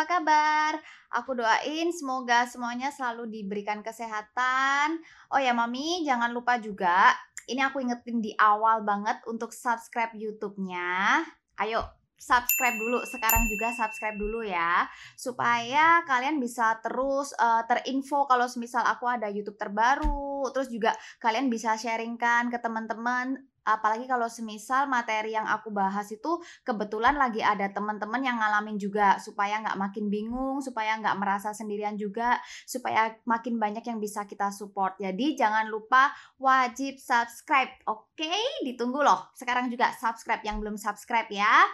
apa 0.00 0.16
kabar? 0.16 0.72
Aku 1.12 1.36
doain 1.36 1.92
semoga 1.92 2.48
semuanya 2.48 2.88
selalu 2.88 3.28
diberikan 3.28 3.84
kesehatan. 3.84 4.96
Oh 5.28 5.36
ya, 5.36 5.52
Mami, 5.52 6.08
jangan 6.08 6.32
lupa 6.32 6.56
juga. 6.56 7.12
Ini 7.44 7.68
aku 7.68 7.84
ingetin 7.84 8.24
di 8.24 8.32
awal 8.40 8.80
banget 8.80 9.20
untuk 9.28 9.52
subscribe 9.52 10.16
YouTube-nya. 10.16 11.20
Ayo, 11.60 11.84
subscribe 12.16 12.80
dulu 12.80 13.04
sekarang 13.04 13.44
juga 13.52 13.76
subscribe 13.76 14.16
dulu 14.16 14.40
ya 14.44 14.84
supaya 15.16 16.04
kalian 16.04 16.36
bisa 16.36 16.76
terus 16.84 17.32
uh, 17.40 17.64
terinfo 17.64 18.28
kalau 18.28 18.44
semisal 18.44 18.84
aku 18.84 19.08
ada 19.08 19.32
YouTube 19.32 19.56
terbaru 19.56 20.44
terus 20.52 20.68
juga 20.68 20.92
kalian 21.16 21.48
bisa 21.48 21.80
sharingkan 21.80 22.52
ke 22.52 22.60
teman-teman 22.60 23.40
apalagi 23.64 24.08
kalau 24.08 24.26
semisal 24.26 24.88
materi 24.88 25.36
yang 25.36 25.44
aku 25.44 25.68
bahas 25.70 26.08
itu 26.10 26.40
kebetulan 26.64 27.16
lagi 27.16 27.44
ada 27.44 27.68
teman-teman 27.68 28.20
yang 28.24 28.36
ngalamin 28.40 28.80
juga 28.80 29.20
supaya 29.20 29.60
nggak 29.60 29.78
makin 29.78 30.08
bingung 30.08 30.58
supaya 30.64 30.96
nggak 30.98 31.16
merasa 31.20 31.52
sendirian 31.52 31.94
juga 32.00 32.40
supaya 32.64 33.12
makin 33.28 33.60
banyak 33.60 33.84
yang 33.84 33.98
bisa 34.00 34.24
kita 34.24 34.48
support 34.48 34.96
jadi 34.96 35.36
jangan 35.36 35.68
lupa 35.68 36.12
wajib 36.40 36.96
subscribe 36.96 37.70
oke 37.88 38.16
okay? 38.16 38.40
ditunggu 38.64 39.04
loh 39.04 39.28
sekarang 39.36 39.68
juga 39.68 39.92
subscribe 39.96 40.42
yang 40.42 40.58
belum 40.58 40.80
subscribe 40.80 41.28
ya 41.28 41.68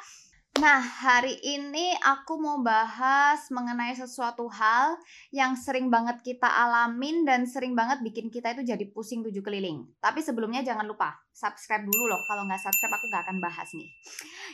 Nah, 0.56 0.80
hari 0.80 1.37
ini 1.45 1.92
aku 2.01 2.41
mau 2.41 2.64
bahas 2.64 3.45
mengenai 3.52 3.92
sesuatu 3.92 4.48
hal 4.48 4.97
yang 5.28 5.52
sering 5.52 5.92
banget 5.92 6.24
kita 6.24 6.48
alamin 6.48 7.28
dan 7.28 7.45
sering 7.45 7.77
banget 7.77 8.01
bikin 8.01 8.33
kita 8.33 8.56
itu 8.56 8.64
jadi 8.64 8.84
pusing 8.88 9.20
tujuh 9.20 9.45
keliling. 9.45 9.84
Tapi 10.00 10.24
sebelumnya 10.24 10.64
jangan 10.64 10.88
lupa 10.88 11.12
subscribe 11.28 11.84
dulu 11.84 12.09
loh. 12.09 12.20
Kalau 12.24 12.48
nggak 12.48 12.56
subscribe 12.64 12.95
aku 12.97 13.06
nggak 13.12 13.24
akan 13.28 13.38
bahas 13.45 13.69
nih. 13.77 13.88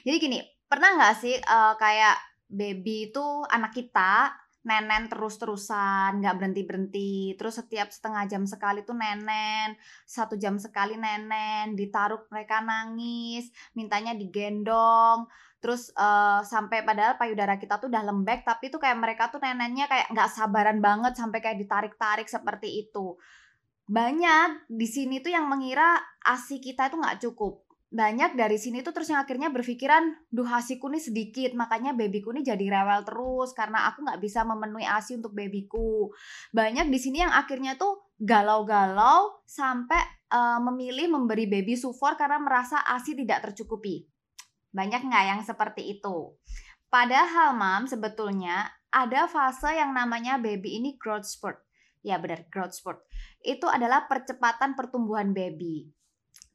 Jadi 0.03 0.17
gini, 0.19 0.39
pernah 0.67 0.91
nggak 0.99 1.15
sih 1.23 1.39
uh, 1.39 1.79
kayak 1.79 2.19
baby 2.51 3.15
itu 3.15 3.47
anak 3.47 3.71
kita 3.71 4.35
nenen 4.63 5.11
terus-terusan, 5.11 6.23
nggak 6.23 6.35
berhenti-berhenti. 6.39 7.39
Terus 7.39 7.63
setiap 7.63 7.91
setengah 7.91 8.27
jam 8.31 8.43
sekali 8.47 8.83
tuh 8.83 8.95
nenen, 8.95 9.75
satu 10.07 10.39
jam 10.39 10.59
sekali 10.59 10.95
nenen, 10.95 11.75
ditaruh 11.75 12.27
mereka 12.31 12.63
nangis, 12.63 13.51
mintanya 13.75 14.15
digendong. 14.15 15.27
Terus 15.63 15.95
uh, 15.95 16.43
sampai 16.43 16.83
padahal 16.83 17.15
payudara 17.15 17.55
kita 17.55 17.79
tuh 17.79 17.87
udah 17.87 18.03
lembek, 18.03 18.43
tapi 18.43 18.67
tuh 18.67 18.83
kayak 18.83 18.99
mereka 18.99 19.31
tuh 19.31 19.39
nenennya 19.39 19.87
kayak 19.87 20.11
nggak 20.11 20.29
sabaran 20.35 20.83
banget 20.83 21.15
sampai 21.15 21.39
kayak 21.39 21.63
ditarik-tarik 21.63 22.27
seperti 22.27 22.83
itu. 22.83 23.15
Banyak 23.87 24.67
di 24.67 24.87
sini 24.91 25.23
tuh 25.23 25.31
yang 25.31 25.47
mengira 25.47 26.03
ASI 26.27 26.59
kita 26.59 26.91
itu 26.91 26.99
nggak 26.99 27.23
cukup. 27.23 27.63
Banyak 27.95 28.35
dari 28.35 28.59
sini 28.59 28.83
tuh 28.83 28.91
terus 28.91 29.15
yang 29.15 29.23
akhirnya 29.23 29.55
berpikiran 29.55 30.27
duh 30.35 30.49
asiku 30.51 30.91
nih 30.91 30.99
sedikit 30.99 31.53
makanya 31.55 31.95
babyku 31.95 32.33
nih 32.35 32.43
jadi 32.43 32.65
rewel 32.81 33.05
terus 33.05 33.53
karena 33.55 33.87
aku 33.93 34.03
nggak 34.03 34.19
bisa 34.19 34.43
memenuhi 34.43 34.83
asi 34.83 35.15
untuk 35.15 35.31
babyku. 35.31 36.11
Banyak 36.51 36.91
di 36.91 36.99
sini 36.99 37.23
yang 37.23 37.31
akhirnya 37.31 37.79
tuh 37.79 38.03
galau-galau 38.19 39.47
sampai 39.47 40.27
uh, 40.35 40.59
memilih 40.59 41.07
memberi 41.15 41.47
baby 41.47 41.79
sufor 41.79 42.19
karena 42.19 42.43
merasa 42.43 42.83
asi 42.83 43.15
tidak 43.15 43.47
tercukupi 43.47 44.11
banyak 44.73 45.05
nggak 45.05 45.25
yang 45.29 45.41
seperti 45.45 46.01
itu 46.01 46.35
padahal 46.89 47.55
mam 47.55 47.85
sebetulnya 47.87 48.69
ada 48.93 49.29
fase 49.29 49.77
yang 49.77 49.93
namanya 49.93 50.41
baby 50.41 50.81
ini 50.81 50.97
growth 50.97 51.29
spurt 51.29 51.61
ya 52.03 52.19
benar 52.19 52.49
growth 52.49 52.75
spurt 52.75 53.05
itu 53.45 53.69
adalah 53.69 54.09
percepatan 54.11 54.75
pertumbuhan 54.75 55.31
baby 55.31 55.93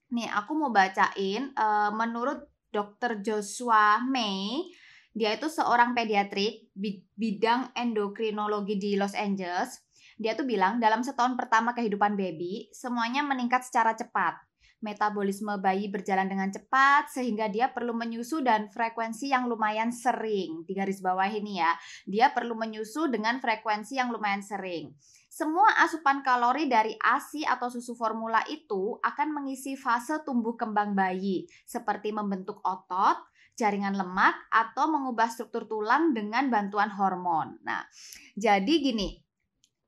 Nih, 0.07 0.31
aku 0.31 0.55
mau 0.55 0.71
bacain 0.71 1.51
uh, 1.59 1.91
menurut 1.91 2.47
Dr. 2.71 3.19
Joshua 3.19 3.99
May, 4.07 4.63
dia 5.11 5.35
itu 5.35 5.51
seorang 5.51 5.91
pediatrik 5.91 6.71
bidang 7.17 7.75
endokrinologi 7.75 8.79
di 8.79 8.95
Los 8.95 9.11
Angeles. 9.17 9.83
Dia 10.15 10.33
tuh 10.33 10.47
bilang 10.47 10.79
dalam 10.79 11.03
setahun 11.03 11.35
pertama 11.35 11.75
kehidupan 11.75 12.15
baby, 12.15 12.71
semuanya 12.71 13.19
meningkat 13.25 13.67
secara 13.67 13.99
cepat. 13.99 14.39
Metabolisme 14.77 15.57
bayi 15.57 15.89
berjalan 15.89 16.29
dengan 16.29 16.53
cepat 16.53 17.09
sehingga 17.09 17.49
dia 17.49 17.73
perlu 17.73 17.97
menyusu 17.97 18.45
dan 18.45 18.69
frekuensi 18.69 19.33
yang 19.33 19.49
lumayan 19.49 19.89
sering. 19.89 20.61
Di 20.69 20.77
garis 20.77 21.01
bawah 21.01 21.25
ini 21.25 21.57
ya, 21.57 21.73
dia 22.05 22.29
perlu 22.29 22.53
menyusu 22.53 23.09
dengan 23.09 23.41
frekuensi 23.41 23.97
yang 23.97 24.13
lumayan 24.13 24.45
sering. 24.45 24.93
Semua 25.37 25.69
asupan 25.85 26.25
kalori 26.25 26.65
dari 26.65 26.97
ASI 26.97 27.45
atau 27.45 27.69
susu 27.69 27.93
formula 27.93 28.41
itu 28.49 28.97
akan 29.05 29.37
mengisi 29.37 29.77
fase 29.77 30.25
tumbuh 30.25 30.57
kembang 30.57 30.97
bayi, 30.97 31.45
seperti 31.61 32.09
membentuk 32.09 32.57
otot, 32.65 33.21
jaringan 33.53 33.93
lemak, 33.97 34.33
atau 34.49 34.89
mengubah 34.89 35.29
struktur 35.29 35.69
tulang 35.69 36.13
dengan 36.13 36.49
bantuan 36.49 36.89
hormon. 36.89 37.57
Nah, 37.61 37.85
jadi 38.33 38.73
gini, 38.81 39.26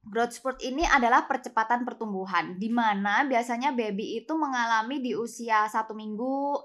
growth 0.10 0.34
spurt 0.34 0.60
ini 0.66 0.82
adalah 0.84 1.30
percepatan 1.30 1.86
pertumbuhan, 1.86 2.58
di 2.58 2.68
mana 2.74 3.24
biasanya 3.30 3.78
baby 3.78 4.20
itu 4.20 4.34
mengalami 4.34 5.00
di 5.00 5.14
usia 5.14 5.70
satu 5.70 5.94
minggu, 5.94 6.58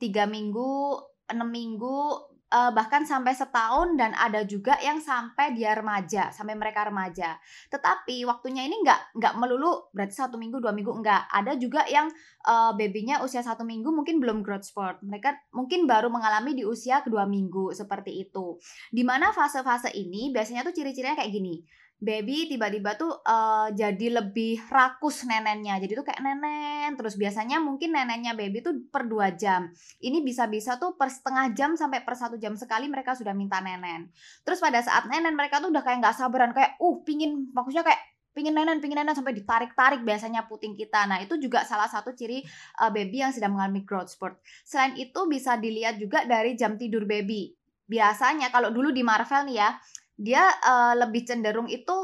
tiga 0.00 0.24
minggu, 0.24 0.96
enam 1.28 1.52
minggu, 1.52 2.30
uh, 2.50 2.70
bahkan 2.74 3.06
sampai 3.06 3.32
setahun 3.32 3.94
dan 3.94 4.12
ada 4.18 4.42
juga 4.42 4.76
yang 4.82 4.98
sampai 4.98 5.54
dia 5.54 5.72
remaja 5.72 6.34
sampai 6.34 6.58
mereka 6.58 6.88
remaja. 6.88 7.38
Tetapi 7.70 8.26
waktunya 8.26 8.66
ini 8.66 8.82
nggak 8.82 9.16
nggak 9.16 9.34
melulu 9.38 9.92
berarti 9.94 10.14
satu 10.18 10.36
minggu 10.36 10.58
dua 10.58 10.74
minggu 10.74 10.90
nggak. 10.90 11.30
Ada 11.30 11.56
juga 11.56 11.86
yang 11.86 12.10
uh, 12.44 12.74
babynya 12.74 13.22
usia 13.22 13.40
satu 13.40 13.62
minggu 13.62 13.88
mungkin 13.94 14.18
belum 14.18 14.42
growth 14.42 14.66
spurt. 14.66 15.00
Mereka 15.04 15.54
mungkin 15.54 15.86
baru 15.86 16.10
mengalami 16.10 16.58
di 16.58 16.66
usia 16.66 17.00
kedua 17.04 17.24
minggu 17.24 17.72
seperti 17.72 18.24
itu. 18.28 18.58
Di 18.90 19.06
mana 19.06 19.30
fase-fase 19.30 19.94
ini 19.94 20.34
biasanya 20.34 20.66
tuh 20.66 20.74
ciri-cirinya 20.74 21.16
kayak 21.16 21.32
gini 21.32 21.62
baby 22.00 22.48
tiba-tiba 22.48 22.96
tuh 22.96 23.12
uh, 23.12 23.68
jadi 23.76 24.24
lebih 24.24 24.64
rakus 24.72 25.28
nenennya. 25.28 25.76
Jadi 25.76 25.92
tuh 25.92 26.04
kayak 26.08 26.24
nenen 26.24 26.96
terus 26.96 27.14
biasanya 27.20 27.60
mungkin 27.60 27.92
nenennya 27.92 28.32
baby 28.32 28.64
tuh 28.64 28.88
per 28.88 29.04
dua 29.04 29.36
jam. 29.36 29.68
Ini 30.00 30.24
bisa-bisa 30.24 30.80
tuh 30.80 30.96
per 30.96 31.12
setengah 31.12 31.52
jam 31.52 31.76
sampai 31.76 32.00
per 32.00 32.16
satu 32.16 32.40
jam 32.40 32.56
sekali 32.56 32.88
mereka 32.88 33.12
sudah 33.12 33.36
minta 33.36 33.60
nenen. 33.60 34.08
Terus 34.42 34.58
pada 34.58 34.80
saat 34.80 35.06
nenen 35.12 35.36
mereka 35.36 35.60
tuh 35.60 35.68
udah 35.68 35.84
kayak 35.84 36.00
nggak 36.00 36.16
sabaran 36.16 36.50
kayak 36.56 36.80
uh 36.80 36.96
pingin 37.04 37.52
maksudnya 37.52 37.84
kayak 37.84 38.00
pingin 38.32 38.56
nenen 38.56 38.80
pingin 38.80 39.04
nenen 39.04 39.12
sampai 39.12 39.36
ditarik-tarik 39.36 40.00
biasanya 40.00 40.48
puting 40.48 40.72
kita. 40.72 41.04
Nah 41.04 41.20
itu 41.20 41.36
juga 41.36 41.68
salah 41.68 41.86
satu 41.86 42.16
ciri 42.16 42.40
uh, 42.80 42.88
baby 42.88 43.20
yang 43.20 43.30
sedang 43.36 43.52
mengalami 43.52 43.84
growth 43.84 44.16
spurt. 44.16 44.40
Selain 44.64 44.96
itu 44.96 45.20
bisa 45.28 45.60
dilihat 45.60 46.00
juga 46.00 46.24
dari 46.24 46.56
jam 46.56 46.80
tidur 46.80 47.04
baby. 47.04 47.52
Biasanya 47.90 48.54
kalau 48.54 48.70
dulu 48.70 48.94
di 48.94 49.02
Marvel 49.02 49.50
nih 49.50 49.56
ya 49.60 49.70
dia 50.20 50.44
uh, 50.60 50.92
lebih 51.00 51.24
cenderung 51.24 51.64
itu 51.72 51.96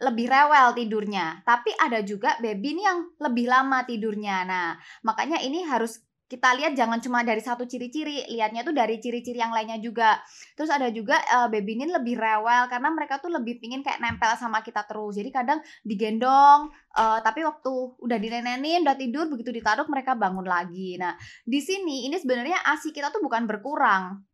lebih 0.00 0.26
rewel 0.26 0.72
tidurnya. 0.72 1.44
Tapi 1.44 1.76
ada 1.76 2.00
juga 2.00 2.40
baby 2.40 2.80
ini 2.80 2.82
yang 2.82 2.98
lebih 3.20 3.46
lama 3.46 3.84
tidurnya. 3.84 4.42
Nah, 4.48 4.68
makanya 5.04 5.38
ini 5.44 5.62
harus 5.68 6.00
kita 6.32 6.48
lihat 6.56 6.72
jangan 6.72 6.96
cuma 7.04 7.20
dari 7.20 7.44
satu 7.44 7.68
ciri-ciri, 7.68 8.24
lihatnya 8.32 8.64
tuh 8.64 8.72
dari 8.72 8.96
ciri-ciri 8.96 9.36
yang 9.36 9.52
lainnya 9.52 9.76
juga. 9.84 10.16
Terus 10.56 10.72
ada 10.72 10.88
juga 10.88 11.20
uh, 11.28 11.52
baby 11.52 11.76
ini 11.76 11.92
lebih 11.92 12.16
rewel 12.16 12.72
karena 12.72 12.88
mereka 12.88 13.20
tuh 13.20 13.28
lebih 13.28 13.60
pingin 13.60 13.84
kayak 13.84 14.00
nempel 14.00 14.32
sama 14.40 14.64
kita 14.64 14.88
terus. 14.88 15.20
Jadi 15.20 15.28
kadang 15.28 15.60
digendong, 15.84 16.72
uh, 16.96 17.20
tapi 17.20 17.44
waktu 17.44 18.00
udah 18.00 18.16
dinenenin, 18.16 18.80
udah 18.80 18.96
tidur, 18.96 19.28
begitu 19.28 19.52
ditaruh 19.52 19.84
mereka 19.92 20.16
bangun 20.16 20.48
lagi. 20.48 20.96
Nah, 20.96 21.12
di 21.44 21.60
sini 21.60 22.08
ini 22.08 22.16
sebenarnya 22.16 22.64
asi 22.64 22.96
kita 22.96 23.12
tuh 23.12 23.20
bukan 23.20 23.44
berkurang, 23.44 24.24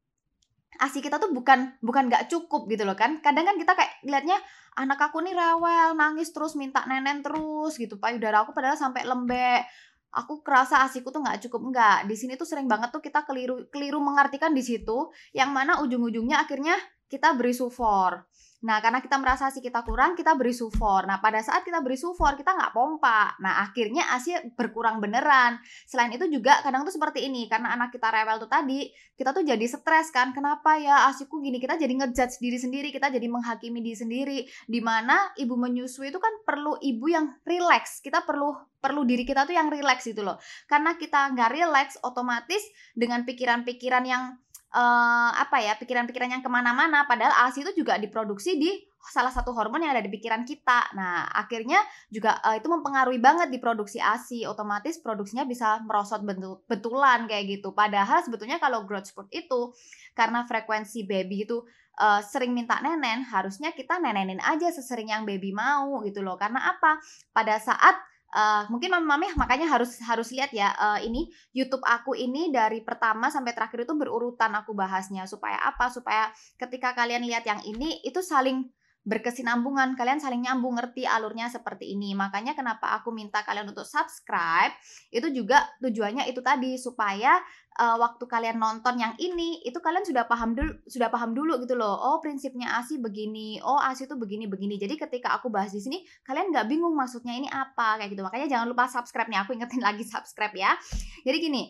asi 0.77 1.01
kita 1.01 1.17
tuh 1.17 1.33
bukan 1.33 1.81
bukan 1.81 2.13
nggak 2.13 2.29
cukup 2.29 2.69
gitu 2.69 2.85
loh 2.85 2.95
kan. 2.95 3.25
Kadang 3.25 3.49
kan 3.49 3.57
kita 3.57 3.73
kayak 3.73 3.93
liatnya 4.05 4.39
anak 4.77 5.01
aku 5.11 5.25
nih 5.25 5.35
rewel 5.35 5.97
nangis 5.97 6.31
terus 6.31 6.55
minta 6.55 6.85
nenen 6.85 7.25
terus 7.25 7.75
gitu 7.81 7.97
payudara 7.97 8.45
aku 8.45 8.53
padahal 8.53 8.77
sampai 8.77 9.09
lembek. 9.09 9.65
Aku 10.09 10.41
kerasa 10.41 10.85
asiku 10.85 11.13
tuh 11.13 11.25
nggak 11.25 11.49
cukup. 11.49 11.73
Enggak 11.73 11.99
di 12.05 12.15
sini 12.17 12.37
tuh 12.37 12.49
sering 12.49 12.69
banget 12.69 12.93
tuh 12.93 13.01
kita 13.01 13.25
keliru 13.25 13.69
keliru 13.73 13.99
mengartikan 13.99 14.53
di 14.53 14.61
situ 14.61 15.11
yang 15.33 15.51
mana 15.53 15.81
ujung-ujungnya 15.81 16.45
akhirnya 16.45 16.77
kita 17.09 17.33
beri 17.35 17.57
sufor 17.57 18.29
Nah, 18.59 18.83
karena 18.83 18.99
kita 18.99 19.15
merasa 19.23 19.47
ASI 19.47 19.63
kita 19.63 19.87
kurang, 19.87 20.19
kita 20.19 20.35
beri 20.35 20.51
sufor. 20.51 21.07
Nah, 21.07 21.23
pada 21.23 21.39
saat 21.39 21.63
kita 21.63 21.79
beri 21.79 21.95
sufor, 21.95 22.35
kita 22.35 22.59
nggak 22.59 22.75
pompa. 22.75 23.39
Nah, 23.39 23.63
akhirnya 23.63 24.11
ASI 24.11 24.51
berkurang 24.59 24.99
beneran. 24.99 25.63
Selain 25.87 26.11
itu 26.11 26.27
juga 26.27 26.59
kadang 26.67 26.83
tuh 26.83 26.91
seperti 26.91 27.31
ini, 27.31 27.47
karena 27.47 27.79
anak 27.79 27.95
kita 27.95 28.11
rewel 28.11 28.43
tuh 28.43 28.51
tadi, 28.51 28.91
kita 29.15 29.31
tuh 29.31 29.47
jadi 29.47 29.63
stres 29.63 30.11
kan. 30.11 30.35
Kenapa 30.35 30.75
ya 30.75 31.07
ASIku 31.07 31.39
gini? 31.39 31.63
Kita 31.63 31.79
jadi 31.79 31.95
ngejudge 32.03 32.43
diri 32.43 32.59
sendiri, 32.59 32.89
kita 32.91 33.15
jadi 33.15 33.31
menghakimi 33.31 33.79
diri 33.79 33.99
sendiri. 33.99 34.39
Di 34.67 34.81
mana 34.83 35.31
ibu 35.39 35.55
menyusui 35.55 36.11
itu 36.11 36.19
kan 36.19 36.35
perlu 36.43 36.83
ibu 36.83 37.07
yang 37.07 37.39
relax. 37.47 38.03
Kita 38.03 38.27
perlu 38.27 38.59
perlu 38.79 39.03
diri 39.07 39.23
kita 39.23 39.47
tuh 39.47 39.55
yang 39.55 39.71
relax 39.71 40.07
gitu 40.07 40.27
loh. 40.27 40.39
Karena 40.67 40.99
kita 40.99 41.31
nggak 41.35 41.51
relax, 41.55 41.89
otomatis 42.03 42.63
dengan 42.95 43.23
pikiran-pikiran 43.23 44.03
yang 44.03 44.35
uh, 44.75 45.31
apa 45.33 45.63
ya 45.65 45.77
pikiran-pikiran 45.81 46.39
yang 46.39 46.43
ke 46.45 46.51
mana-mana 46.51 47.09
padahal 47.09 47.49
ASI 47.49 47.65
itu 47.65 47.85
juga 47.85 47.97
diproduksi 47.97 48.61
di 48.61 48.71
salah 48.99 49.33
satu 49.33 49.55
hormon 49.55 49.81
yang 49.81 49.95
ada 49.97 50.05
di 50.05 50.13
pikiran 50.13 50.43
kita. 50.45 50.93
Nah, 50.93 51.31
akhirnya 51.33 51.81
juga 52.13 52.43
uh, 52.45 52.59
itu 52.59 52.67
mempengaruhi 52.69 53.23
banget 53.23 53.49
di 53.49 53.63
produksi 53.63 54.03
ASI. 54.03 54.45
Otomatis 54.45 55.01
produksinya 55.01 55.49
bisa 55.49 55.81
merosot 55.87 56.27
betul 56.27 56.61
betulan 56.69 57.25
kayak 57.31 57.59
gitu. 57.59 57.73
Padahal 57.73 58.21
sebetulnya 58.27 58.61
kalau 58.61 58.85
growth 58.85 59.09
spurt 59.09 59.31
itu 59.33 59.73
karena 60.13 60.45
frekuensi 60.45 61.07
baby 61.09 61.47
itu 61.49 61.63
uh, 62.03 62.21
sering 62.21 62.53
minta 62.53 62.83
nenen, 62.83 63.25
harusnya 63.25 63.73
kita 63.73 64.03
nenenin 64.03 64.43
aja 64.43 64.69
sesering 64.69 65.15
yang 65.15 65.23
baby 65.25 65.55
mau 65.55 66.03
gitu 66.05 66.21
loh. 66.21 66.37
Karena 66.37 66.75
apa? 66.77 67.01
Pada 67.33 67.57
saat 67.63 67.97
Uh, 68.29 68.69
mungkin 68.69 68.93
mami-mami 68.93 69.33
makanya 69.41 69.73
harus 69.73 69.97
harus 70.05 70.29
lihat 70.37 70.53
ya 70.53 70.69
uh, 70.77 71.01
ini 71.01 71.33
YouTube 71.57 71.81
aku 71.81 72.13
ini 72.13 72.53
dari 72.53 72.85
pertama 72.85 73.33
sampai 73.33 73.57
terakhir 73.57 73.89
itu 73.89 73.95
berurutan 73.97 74.53
aku 74.53 74.77
bahasnya. 74.77 75.25
Supaya 75.25 75.57
apa? 75.65 75.89
Supaya 75.89 76.29
ketika 76.61 76.93
kalian 76.93 77.25
lihat 77.25 77.49
yang 77.49 77.65
ini 77.65 78.05
itu 78.05 78.21
saling 78.21 78.69
berkesinambungan 79.09 79.97
kalian 79.97 80.21
saling 80.21 80.45
nyambung 80.45 80.77
ngerti 80.77 81.09
alurnya 81.09 81.49
seperti 81.49 81.97
ini. 81.97 82.13
Makanya 82.13 82.53
kenapa 82.53 82.93
aku 83.01 83.09
minta 83.09 83.41
kalian 83.41 83.73
untuk 83.73 83.89
subscribe 83.89 84.77
itu 85.09 85.25
juga 85.33 85.65
tujuannya 85.81 86.29
itu 86.29 86.45
tadi 86.45 86.77
supaya 86.77 87.41
uh, 87.81 87.97
waktu 87.97 88.29
kalian 88.29 88.61
nonton 88.61 89.01
yang 89.01 89.17
ini 89.17 89.65
itu 89.65 89.81
kalian 89.81 90.05
sudah 90.05 90.29
paham 90.29 90.53
dulu 90.53 90.77
sudah 90.85 91.09
paham 91.09 91.33
dulu 91.33 91.57
gitu 91.65 91.73
loh. 91.73 91.97
Oh 91.97 92.21
prinsipnya 92.21 92.77
asi 92.77 93.01
begini 93.01 93.65
oh 93.65 93.81
asi 93.81 94.05
itu 94.05 94.15
begini 94.21 94.45
begini. 94.45 94.77
Jadi 94.77 95.01
ketika 95.01 95.33
aku 95.41 95.49
bahas 95.49 95.73
di 95.73 95.81
sini 95.81 96.05
kalian 96.29 96.53
nggak 96.53 96.69
bingung 96.69 96.93
maksudnya 96.93 97.33
ini 97.33 97.49
apa 97.49 97.97
kayak 97.97 98.13
gitu. 98.13 98.21
Makanya 98.21 98.47
jangan 98.53 98.69
lupa 98.69 98.85
subscribe 98.93 99.33
nya 99.33 99.49
aku 99.49 99.57
ingetin 99.57 99.81
lagi 99.81 100.05
subscribe 100.05 100.53
ya. 100.53 100.77
Jadi 101.25 101.39
gini 101.41 101.65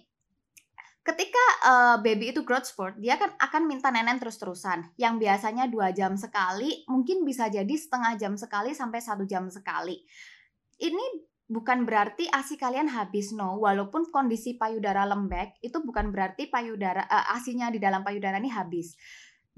ketika 1.08 1.44
uh, 1.64 1.96
baby 2.04 2.36
itu 2.36 2.44
growth 2.44 2.68
spurt, 2.68 3.00
dia 3.00 3.16
kan 3.16 3.32
akan 3.40 3.64
minta 3.64 3.88
nenen 3.88 4.20
terus-terusan. 4.20 4.92
Yang 5.00 5.14
biasanya 5.24 5.64
dua 5.64 5.88
jam 5.96 6.20
sekali, 6.20 6.84
mungkin 6.84 7.24
bisa 7.24 7.48
jadi 7.48 7.72
setengah 7.72 8.20
jam 8.20 8.36
sekali 8.36 8.76
sampai 8.76 9.00
satu 9.00 9.24
jam 9.24 9.48
sekali. 9.48 10.04
Ini 10.76 11.04
bukan 11.48 11.88
berarti 11.88 12.28
ASI 12.28 12.60
kalian 12.60 12.92
habis 12.92 13.32
no, 13.32 13.56
walaupun 13.58 14.12
kondisi 14.12 14.54
payudara 14.60 15.08
lembek 15.08 15.58
itu 15.64 15.80
bukan 15.80 16.12
berarti 16.12 16.52
payudara 16.52 17.08
uh, 17.08 17.34
ASInya 17.34 17.72
di 17.72 17.80
dalam 17.80 18.04
payudara 18.04 18.36
ini 18.36 18.52
habis. 18.52 18.94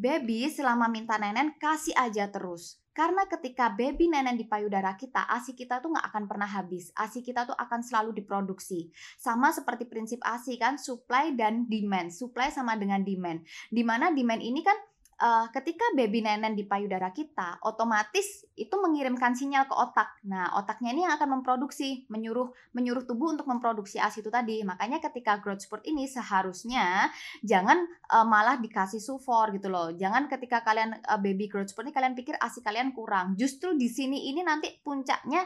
Baby 0.01 0.49
selama 0.49 0.89
minta 0.89 1.21
nenen 1.21 1.61
kasih 1.61 1.93
aja 1.93 2.33
terus. 2.33 2.80
Karena 2.91 3.23
ketika 3.31 3.71
baby 3.71 4.11
nenen 4.11 4.35
di 4.35 4.51
payudara 4.51 4.99
kita, 4.99 5.31
ASI 5.31 5.55
kita 5.55 5.79
tuh 5.79 5.95
nggak 5.95 6.07
akan 6.11 6.25
pernah 6.27 6.51
habis. 6.51 6.91
ASI 6.99 7.23
kita 7.23 7.47
tuh 7.47 7.55
akan 7.55 7.81
selalu 7.87 8.19
diproduksi. 8.19 8.91
Sama 9.15 9.55
seperti 9.55 9.87
prinsip 9.87 10.19
ASI 10.27 10.59
kan, 10.59 10.75
supply 10.75 11.31
dan 11.39 11.71
demand. 11.71 12.11
Supply 12.11 12.51
sama 12.51 12.75
dengan 12.75 13.07
demand. 13.07 13.47
Di 13.71 13.87
mana 13.87 14.11
demand 14.11 14.43
ini 14.43 14.67
kan 14.67 14.75
uh, 15.21 15.47
ketika 15.53 15.85
baby 15.93 16.25
nenen 16.25 16.57
di 16.57 16.65
payudara 16.65 17.13
kita, 17.13 17.61
otomatis 17.63 18.49
itu 18.57 18.73
mengirimkan 18.81 19.37
sinyal 19.37 19.69
ke 19.69 19.75
otak. 19.77 20.17
Nah, 20.27 20.57
otaknya 20.57 20.97
ini 20.97 21.05
yang 21.05 21.15
akan 21.15 21.41
memproduksi, 21.41 22.09
menyuruh 22.09 22.51
menyuruh 22.73 23.05
tubuh 23.05 23.37
untuk 23.37 23.47
memproduksi 23.47 24.01
ASI 24.01 24.25
itu 24.25 24.33
tadi. 24.33 24.65
Makanya 24.65 24.99
ketika 24.99 25.39
growth 25.39 25.63
spurt 25.63 25.85
ini 25.85 26.09
seharusnya 26.09 27.13
jangan 27.45 27.85
uh, 28.11 28.27
malah 28.27 28.57
dikasih 28.59 28.99
sufor 28.99 29.53
gitu 29.55 29.69
loh. 29.69 29.93
Jangan 29.93 30.27
ketika 30.27 30.65
kalian 30.65 30.97
uh, 31.05 31.21
baby 31.21 31.47
growth 31.47 31.71
spurt 31.71 31.87
ini 31.87 31.95
kalian 31.95 32.17
pikir 32.17 32.35
ASI 32.41 32.65
kalian 32.65 32.97
kurang. 32.97 33.37
Justru 33.37 33.77
di 33.77 33.93
sini 33.93 34.33
ini 34.33 34.41
nanti 34.41 34.73
puncaknya 34.81 35.45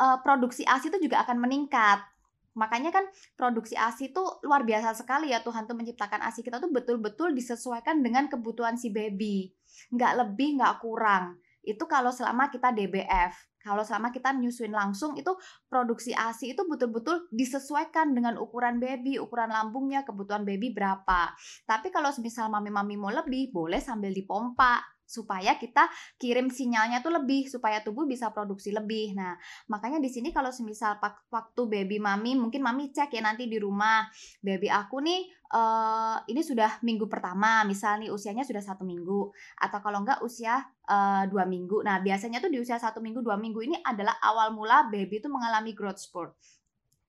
uh, 0.00 0.18
produksi 0.24 0.64
ASI 0.64 0.88
itu 0.88 0.98
juga 1.04 1.22
akan 1.28 1.36
meningkat 1.38 2.17
Makanya 2.58 2.90
kan 2.90 3.06
produksi 3.38 3.78
ASI 3.78 4.10
itu 4.10 4.22
luar 4.42 4.66
biasa 4.66 4.98
sekali 4.98 5.30
ya 5.30 5.38
Tuhan 5.46 5.70
tuh 5.70 5.78
menciptakan 5.78 6.26
ASI 6.26 6.42
kita 6.42 6.58
tuh 6.58 6.74
betul-betul 6.74 7.30
disesuaikan 7.30 8.02
dengan 8.02 8.26
kebutuhan 8.26 8.74
si 8.74 8.90
baby. 8.90 9.54
Nggak 9.94 10.26
lebih, 10.26 10.58
nggak 10.58 10.82
kurang. 10.82 11.38
Itu 11.62 11.86
kalau 11.86 12.10
selama 12.10 12.50
kita 12.50 12.74
DBF. 12.74 13.62
Kalau 13.62 13.84
selama 13.84 14.08
kita 14.14 14.32
nyusuin 14.32 14.72
langsung 14.72 15.18
itu 15.18 15.34
produksi 15.68 16.16
ASI 16.16 16.56
itu 16.56 16.64
betul-betul 16.64 17.28
disesuaikan 17.28 18.16
dengan 18.16 18.40
ukuran 18.40 18.80
baby, 18.80 19.20
ukuran 19.20 19.52
lambungnya, 19.52 20.08
kebutuhan 20.08 20.42
baby 20.42 20.72
berapa. 20.72 21.36
Tapi 21.68 21.92
kalau 21.92 22.08
misal 22.22 22.48
mami-mami 22.48 22.96
mau 22.96 23.12
lebih, 23.12 23.52
boleh 23.52 23.82
sambil 23.82 24.14
dipompa 24.14 24.97
supaya 25.08 25.56
kita 25.56 25.88
kirim 26.20 26.52
sinyalnya 26.52 27.00
tuh 27.00 27.16
lebih 27.16 27.48
supaya 27.48 27.80
tubuh 27.80 28.04
bisa 28.04 28.28
produksi 28.28 28.76
lebih. 28.76 29.16
Nah, 29.16 29.32
makanya 29.72 29.96
di 29.96 30.12
sini 30.12 30.28
kalau 30.36 30.52
semisal 30.52 31.00
waktu 31.32 31.62
baby 31.64 31.96
mami 31.96 32.36
mungkin 32.36 32.60
mami 32.60 32.92
cek 32.92 33.16
ya 33.16 33.24
nanti 33.24 33.48
di 33.48 33.56
rumah 33.56 34.04
baby 34.44 34.68
aku 34.68 35.00
nih 35.00 35.24
uh, 35.56 36.20
ini 36.28 36.44
sudah 36.44 36.84
minggu 36.84 37.08
pertama, 37.08 37.64
misal 37.64 37.96
nih 38.04 38.12
usianya 38.12 38.44
sudah 38.44 38.60
satu 38.60 38.84
minggu 38.84 39.32
atau 39.64 39.78
kalau 39.80 40.04
enggak 40.04 40.20
usia 40.20 40.60
uh, 40.84 41.24
dua 41.24 41.48
minggu. 41.48 41.80
Nah, 41.80 42.04
biasanya 42.04 42.44
tuh 42.44 42.52
di 42.52 42.60
usia 42.60 42.76
satu 42.76 43.00
minggu 43.00 43.24
dua 43.24 43.40
minggu 43.40 43.64
ini 43.64 43.80
adalah 43.80 44.20
awal 44.20 44.52
mula 44.52 44.92
baby 44.92 45.24
itu 45.24 45.32
mengalami 45.32 45.72
growth 45.72 46.00
spurt. 46.00 46.36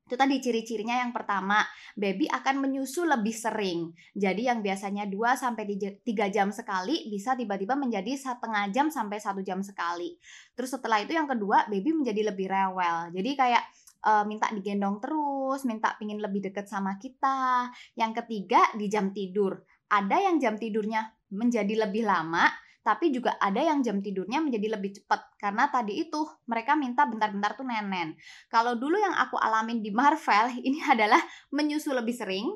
Itu 0.10 0.18
tadi 0.18 0.42
ciri-cirinya 0.42 1.06
yang 1.06 1.14
pertama, 1.14 1.62
baby 1.94 2.26
akan 2.26 2.66
menyusu 2.66 3.06
lebih 3.06 3.30
sering. 3.30 3.94
Jadi 4.18 4.50
yang 4.50 4.66
biasanya 4.66 5.06
2 5.06 5.38
sampai 5.38 5.70
3 5.70 6.02
jam 6.34 6.50
sekali 6.50 7.06
bisa 7.14 7.38
tiba-tiba 7.38 7.78
menjadi 7.78 8.18
setengah 8.18 8.74
jam 8.74 8.90
sampai 8.90 9.22
satu 9.22 9.46
jam 9.46 9.62
sekali. 9.62 10.18
Terus 10.58 10.74
setelah 10.74 11.06
itu 11.06 11.14
yang 11.14 11.30
kedua, 11.30 11.70
baby 11.70 11.94
menjadi 11.94 12.34
lebih 12.34 12.50
rewel. 12.50 13.14
Jadi 13.14 13.32
kayak 13.38 13.64
uh, 14.02 14.26
minta 14.26 14.50
digendong 14.50 14.98
terus, 14.98 15.62
minta 15.70 15.94
pingin 16.02 16.18
lebih 16.18 16.50
deket 16.50 16.66
sama 16.66 16.98
kita. 16.98 17.70
Yang 17.94 18.26
ketiga 18.26 18.66
di 18.74 18.90
jam 18.90 19.14
tidur. 19.14 19.62
Ada 19.94 20.26
yang 20.26 20.42
jam 20.42 20.58
tidurnya 20.58 21.06
menjadi 21.30 21.86
lebih 21.86 22.10
lama, 22.10 22.50
tapi 22.90 23.14
juga 23.14 23.38
ada 23.38 23.62
yang 23.62 23.86
jam 23.86 24.02
tidurnya 24.02 24.42
menjadi 24.42 24.74
lebih 24.74 24.98
cepat 24.98 25.38
karena 25.38 25.70
tadi 25.70 26.02
itu 26.02 26.26
mereka 26.50 26.74
minta 26.74 27.06
bentar-bentar 27.06 27.54
tuh 27.54 27.62
nenen. 27.62 28.18
Kalau 28.50 28.74
dulu 28.74 28.98
yang 28.98 29.14
aku 29.14 29.38
alamin 29.38 29.86
di 29.86 29.94
Marvel 29.94 30.58
ini 30.68 30.82
adalah 30.82 31.22
menyusu 31.54 31.94
lebih 31.94 32.18
sering, 32.18 32.50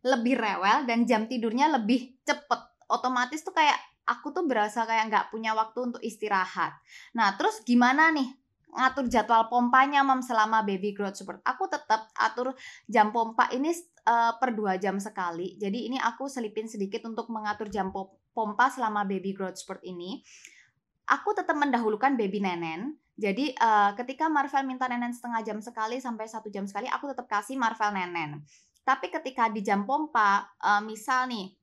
lebih 0.00 0.40
rewel 0.40 0.88
dan 0.88 1.04
jam 1.04 1.28
tidurnya 1.28 1.68
lebih 1.68 2.16
cepet. 2.24 2.88
Otomatis 2.88 3.44
tuh 3.44 3.52
kayak 3.52 3.76
aku 4.08 4.32
tuh 4.32 4.48
berasa 4.48 4.88
kayak 4.88 5.12
nggak 5.12 5.26
punya 5.28 5.52
waktu 5.52 5.92
untuk 5.92 6.00
istirahat. 6.00 6.72
Nah 7.12 7.36
terus 7.36 7.60
gimana 7.60 8.08
nih 8.08 8.32
ngatur 8.72 9.06
jadwal 9.12 9.52
pompanya 9.52 10.00
mam 10.00 10.24
selama 10.24 10.64
baby 10.64 10.96
growth 10.96 11.20
support. 11.20 11.44
Aku 11.44 11.68
tetap 11.68 12.08
atur 12.16 12.56
jam 12.88 13.12
pompa 13.12 13.52
ini 13.52 13.68
uh, 14.08 14.32
per 14.40 14.56
dua 14.56 14.80
jam 14.80 14.96
sekali. 14.96 15.60
Jadi 15.60 15.92
ini 15.92 16.00
aku 16.00 16.24
selipin 16.24 16.72
sedikit 16.72 17.04
untuk 17.04 17.28
mengatur 17.28 17.68
jam 17.68 17.92
pompa 18.34 18.68
selama 18.68 19.06
baby 19.06 19.32
growth 19.32 19.56
spurt 19.62 19.80
ini, 19.86 20.20
aku 21.06 21.32
tetap 21.32 21.54
mendahulukan 21.54 22.18
baby 22.18 22.42
nenen. 22.42 22.98
Jadi 23.14 23.54
uh, 23.54 23.94
ketika 23.94 24.26
Marvel 24.26 24.66
minta 24.66 24.90
nenen 24.90 25.14
setengah 25.14 25.46
jam 25.46 25.58
sekali 25.62 26.02
sampai 26.02 26.26
satu 26.26 26.50
jam 26.50 26.66
sekali, 26.66 26.90
aku 26.90 27.14
tetap 27.14 27.30
kasih 27.30 27.54
Marvel 27.54 27.94
nenen. 27.94 28.42
Tapi 28.82 29.08
ketika 29.08 29.46
di 29.48 29.62
jam 29.62 29.86
pompa, 29.86 30.50
uh, 30.58 30.82
misal 30.82 31.30
nih, 31.30 31.54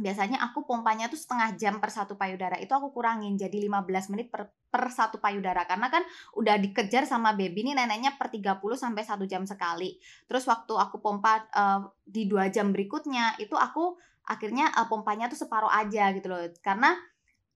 biasanya 0.00 0.40
aku 0.40 0.64
pompanya 0.64 1.12
tuh 1.12 1.20
setengah 1.20 1.54
jam 1.60 1.76
per 1.76 1.92
satu 1.92 2.16
payudara 2.16 2.56
itu 2.56 2.72
aku 2.72 2.88
kurangin 2.94 3.36
jadi 3.36 3.68
15 3.68 4.16
menit 4.16 4.32
per, 4.32 4.48
per 4.72 4.88
satu 4.88 5.20
payudara 5.20 5.68
karena 5.68 5.92
kan 5.92 6.00
udah 6.40 6.56
dikejar 6.56 7.04
sama 7.04 7.36
baby 7.36 7.68
ini 7.68 7.72
neneknya 7.76 8.16
per 8.16 8.32
30 8.32 8.56
sampai 8.80 9.02
satu 9.04 9.28
jam 9.28 9.44
sekali 9.44 10.00
terus 10.24 10.48
waktu 10.48 10.72
aku 10.72 11.04
pompa 11.04 11.44
uh, 11.52 11.84
di 12.00 12.24
dua 12.24 12.48
jam 12.48 12.72
berikutnya 12.72 13.36
itu 13.42 13.52
aku 13.54 14.00
akhirnya 14.30 14.70
uh, 14.78 14.86
pompanya 14.86 15.26
tuh 15.26 15.36
separuh 15.42 15.70
aja 15.70 16.14
gitu 16.14 16.30
loh. 16.30 16.38
Karena 16.62 16.94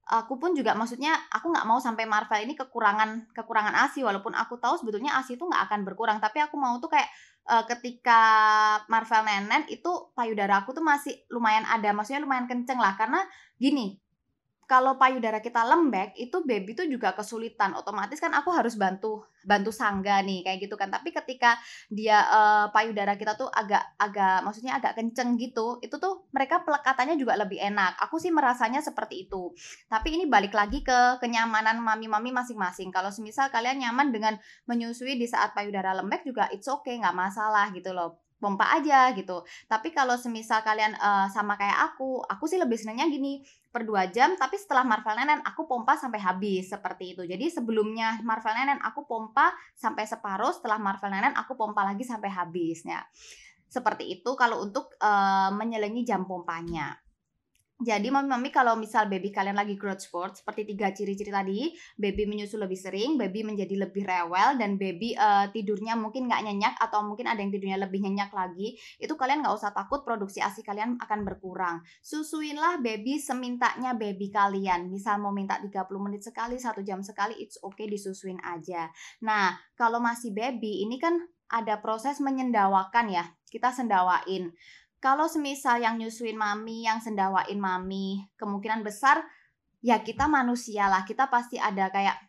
aku 0.04 0.36
pun 0.36 0.52
juga 0.52 0.76
maksudnya 0.76 1.16
aku 1.32 1.48
nggak 1.48 1.64
mau 1.64 1.80
sampai 1.80 2.04
Marvel 2.04 2.44
ini 2.44 2.52
kekurangan 2.52 3.32
kekurangan 3.32 3.72
ASI 3.88 4.04
walaupun 4.04 4.36
aku 4.36 4.60
tahu 4.60 4.76
sebetulnya 4.76 5.16
ASI 5.16 5.38
itu 5.38 5.46
nggak 5.46 5.70
akan 5.70 5.80
berkurang. 5.86 6.18
Tapi 6.18 6.42
aku 6.42 6.58
mau 6.58 6.76
tuh 6.82 6.90
kayak 6.90 7.08
uh, 7.48 7.64
ketika 7.70 8.20
Marvel 8.90 9.22
nenen 9.24 9.64
itu 9.70 10.12
payudara 10.12 10.66
aku 10.66 10.74
tuh 10.74 10.84
masih 10.84 11.14
lumayan 11.30 11.64
ada 11.64 11.94
maksudnya 11.94 12.20
lumayan 12.20 12.50
kenceng 12.50 12.82
lah. 12.82 12.98
Karena 12.98 13.22
gini 13.56 14.03
kalau 14.66 14.96
payudara 14.96 15.38
kita 15.38 15.62
lembek 15.62 16.16
itu 16.16 16.42
baby 16.42 16.74
tuh 16.74 16.88
juga 16.88 17.12
kesulitan. 17.12 17.76
Otomatis 17.76 18.18
kan 18.18 18.32
aku 18.32 18.50
harus 18.50 18.74
bantu 18.74 19.28
bantu 19.44 19.70
sangga 19.70 20.24
nih 20.24 20.40
kayak 20.42 20.58
gitu 20.64 20.74
kan. 20.74 20.88
Tapi 20.88 21.12
ketika 21.12 21.60
dia 21.92 22.24
uh, 22.26 22.66
payudara 22.72 23.14
kita 23.20 23.36
tuh 23.36 23.52
agak 23.52 23.84
agak 24.00 24.42
maksudnya 24.42 24.80
agak 24.80 24.96
kenceng 24.96 25.36
gitu 25.36 25.78
itu 25.84 25.94
tuh 26.00 26.26
mereka 26.32 26.64
pelekatannya 26.64 27.20
juga 27.20 27.36
lebih 27.36 27.60
enak. 27.60 28.00
Aku 28.08 28.16
sih 28.16 28.32
merasanya 28.32 28.80
seperti 28.80 29.28
itu. 29.28 29.52
Tapi 29.86 30.16
ini 30.16 30.24
balik 30.24 30.56
lagi 30.56 30.80
ke 30.80 31.20
kenyamanan 31.20 31.78
mami-mami 31.78 32.32
masing-masing. 32.32 32.88
Kalau 32.88 33.12
semisal 33.12 33.52
kalian 33.52 33.84
nyaman 33.84 34.10
dengan 34.10 34.34
menyusui 34.64 35.20
di 35.20 35.28
saat 35.28 35.52
payudara 35.52 35.92
lembek 35.92 36.24
juga 36.24 36.48
it's 36.50 36.66
okay 36.66 36.96
nggak 36.96 37.14
masalah 37.14 37.68
gitu 37.76 37.92
loh 37.92 38.23
pompa 38.44 38.68
aja 38.76 39.08
gitu. 39.16 39.40
Tapi 39.64 39.96
kalau 39.96 40.20
semisal 40.20 40.60
kalian 40.60 40.92
uh, 41.00 41.32
sama 41.32 41.56
kayak 41.56 41.96
aku, 41.96 42.20
aku 42.28 42.44
sih 42.44 42.60
lebih 42.60 42.76
senangnya 42.76 43.08
gini, 43.08 43.40
per 43.74 43.82
2 43.82 44.14
jam 44.14 44.38
tapi 44.38 44.54
setelah 44.54 44.86
Marvel 44.86 45.18
Nenen 45.18 45.42
aku 45.42 45.66
pompa 45.66 45.98
sampai 45.98 46.22
habis 46.22 46.70
seperti 46.70 47.18
itu. 47.18 47.26
Jadi 47.26 47.50
sebelumnya 47.50 48.22
Marvel 48.22 48.54
Nenen 48.54 48.78
aku 48.78 49.02
pompa 49.02 49.50
sampai 49.74 50.06
separuh, 50.06 50.54
setelah 50.54 50.78
Marvel 50.78 51.10
Nenen 51.10 51.34
aku 51.34 51.58
pompa 51.58 51.82
lagi 51.82 52.06
sampai 52.06 52.30
habisnya. 52.30 53.02
Seperti 53.66 54.06
itu 54.20 54.30
kalau 54.38 54.62
untuk 54.62 54.94
uh, 55.02 55.50
menyelengi 55.50 56.06
jam 56.06 56.22
pompanya. 56.22 56.94
Jadi 57.84 58.08
mami-mami 58.08 58.48
kalau 58.48 58.80
misal 58.80 59.04
baby 59.12 59.28
kalian 59.28 59.60
lagi 59.60 59.76
growth 59.76 60.08
spurt 60.08 60.40
seperti 60.40 60.64
tiga 60.72 60.88
ciri-ciri 60.96 61.28
tadi, 61.28 61.60
baby 62.00 62.24
menyusu 62.24 62.56
lebih 62.56 62.80
sering, 62.80 63.20
baby 63.20 63.44
menjadi 63.44 63.76
lebih 63.76 64.08
rewel 64.08 64.56
dan 64.56 64.80
baby 64.80 65.12
uh, 65.12 65.52
tidurnya 65.52 65.92
mungkin 65.92 66.24
nggak 66.24 66.42
nyenyak 66.48 66.74
atau 66.80 67.04
mungkin 67.04 67.28
ada 67.28 67.44
yang 67.44 67.52
tidurnya 67.52 67.76
lebih 67.84 68.00
nyenyak 68.00 68.32
lagi, 68.32 68.80
itu 68.96 69.12
kalian 69.12 69.44
nggak 69.44 69.52
usah 69.52 69.76
takut 69.76 70.00
produksi 70.00 70.40
ASI 70.40 70.64
kalian 70.64 70.96
akan 70.96 71.28
berkurang. 71.28 71.84
Susuinlah 72.00 72.80
baby 72.80 73.20
semintanya 73.20 73.92
baby 73.92 74.32
kalian. 74.32 74.88
Misal 74.88 75.20
mau 75.20 75.36
minta 75.36 75.60
30 75.60 75.68
menit 76.00 76.24
sekali, 76.24 76.56
satu 76.56 76.80
jam 76.80 77.04
sekali, 77.04 77.36
it's 77.36 77.60
okay 77.60 77.84
disusuin 77.84 78.40
aja. 78.40 78.88
Nah, 79.20 79.52
kalau 79.76 80.00
masih 80.00 80.32
baby 80.32 80.88
ini 80.88 80.96
kan 80.96 81.20
ada 81.52 81.78
proses 81.84 82.18
menyendawakan 82.24 83.12
ya. 83.12 83.24
Kita 83.44 83.70
sendawain 83.70 84.50
kalau 85.04 85.28
semisal 85.28 85.84
yang 85.84 86.00
nyusuin 86.00 86.32
mami, 86.32 86.88
yang 86.88 86.96
sendawain 86.96 87.60
mami, 87.60 88.24
kemungkinan 88.40 88.80
besar 88.80 89.20
ya 89.84 90.00
kita 90.00 90.24
manusia 90.24 90.88
lah, 90.88 91.04
kita 91.04 91.28
pasti 91.28 91.60
ada 91.60 91.92
kayak 91.92 92.23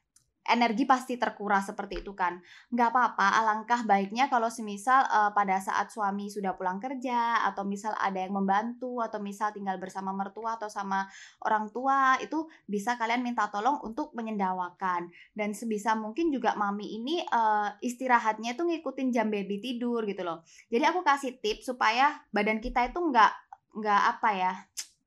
energi 0.45 0.85
pasti 0.85 1.17
terkuras 1.17 1.67
seperti 1.69 2.05
itu 2.05 2.13
kan. 2.13 2.37
Nggak 2.69 2.89
apa-apa, 2.93 3.27
alangkah 3.41 3.81
baiknya 3.83 4.29
kalau 4.29 4.47
semisal 4.53 5.05
uh, 5.09 5.33
pada 5.33 5.57
saat 5.57 5.89
suami 5.89 6.29
sudah 6.29 6.53
pulang 6.53 6.77
kerja 6.77 7.45
atau 7.49 7.65
misal 7.65 7.97
ada 7.97 8.21
yang 8.21 8.37
membantu 8.37 9.01
atau 9.01 9.17
misal 9.17 9.49
tinggal 9.51 9.81
bersama 9.81 10.13
mertua 10.13 10.57
atau 10.61 10.69
sama 10.69 11.09
orang 11.41 11.69
tua 11.73 12.17
itu 12.21 12.45
bisa 12.69 12.95
kalian 12.95 13.25
minta 13.25 13.49
tolong 13.49 13.81
untuk 13.81 14.13
menyendawakan 14.13 15.09
dan 15.33 15.49
sebisa 15.57 15.97
mungkin 15.97 16.29
juga 16.29 16.53
mami 16.53 17.01
ini 17.01 17.25
uh, 17.25 17.73
istirahatnya 17.81 18.53
itu 18.53 18.63
ngikutin 18.63 19.09
jam 19.09 19.27
baby 19.33 19.57
tidur 19.57 20.05
gitu 20.05 20.21
loh. 20.21 20.45
Jadi 20.69 20.83
aku 20.85 21.01
kasih 21.01 21.41
tips 21.41 21.73
supaya 21.73 22.21
badan 22.29 22.61
kita 22.61 22.85
itu 22.85 23.01
nggak 23.01 23.33
nggak 23.75 24.01
apa 24.15 24.29
ya 24.31 24.53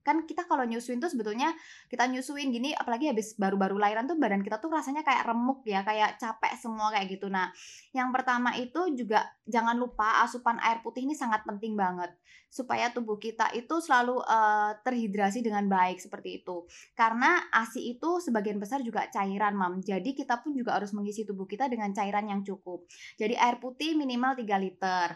kan 0.09 0.25
kita 0.25 0.49
kalau 0.49 0.65
nyusuin 0.65 0.97
tuh 0.97 1.13
sebetulnya 1.13 1.53
kita 1.93 2.09
nyusuin 2.09 2.49
gini 2.49 2.73
apalagi 2.73 3.13
habis 3.13 3.37
baru-baru 3.37 3.77
lahiran 3.77 4.09
tuh 4.09 4.17
badan 4.17 4.41
kita 4.41 4.57
tuh 4.57 4.73
rasanya 4.73 5.05
kayak 5.05 5.29
remuk 5.29 5.61
ya 5.69 5.85
kayak 5.85 6.17
capek 6.17 6.57
semua 6.57 6.89
kayak 6.89 7.13
gitu. 7.13 7.29
Nah 7.29 7.53
yang 7.93 8.09
pertama 8.09 8.57
itu 8.57 8.97
juga 8.97 9.29
jangan 9.45 9.77
lupa 9.77 10.25
asupan 10.25 10.57
air 10.65 10.81
putih 10.81 11.05
ini 11.05 11.13
sangat 11.13 11.45
penting 11.45 11.77
banget 11.77 12.09
supaya 12.49 12.89
tubuh 12.89 13.21
kita 13.21 13.53
itu 13.53 13.77
selalu 13.85 14.25
uh, 14.25 14.73
terhidrasi 14.81 15.45
dengan 15.45 15.69
baik 15.69 16.01
seperti 16.01 16.41
itu. 16.41 16.65
Karena 16.97 17.45
ASI 17.53 17.93
itu 17.93 18.25
sebagian 18.25 18.57
besar 18.57 18.81
juga 18.81 19.05
cairan 19.13 19.53
mam. 19.53 19.85
Jadi 19.85 20.17
kita 20.17 20.41
pun 20.41 20.57
juga 20.57 20.81
harus 20.81 20.97
mengisi 20.97 21.29
tubuh 21.29 21.45
kita 21.45 21.69
dengan 21.69 21.93
cairan 21.93 22.25
yang 22.25 22.41
cukup. 22.41 22.89
Jadi 23.21 23.37
air 23.37 23.61
putih 23.61 23.93
minimal 23.93 24.33
3 24.33 24.65
liter 24.65 25.09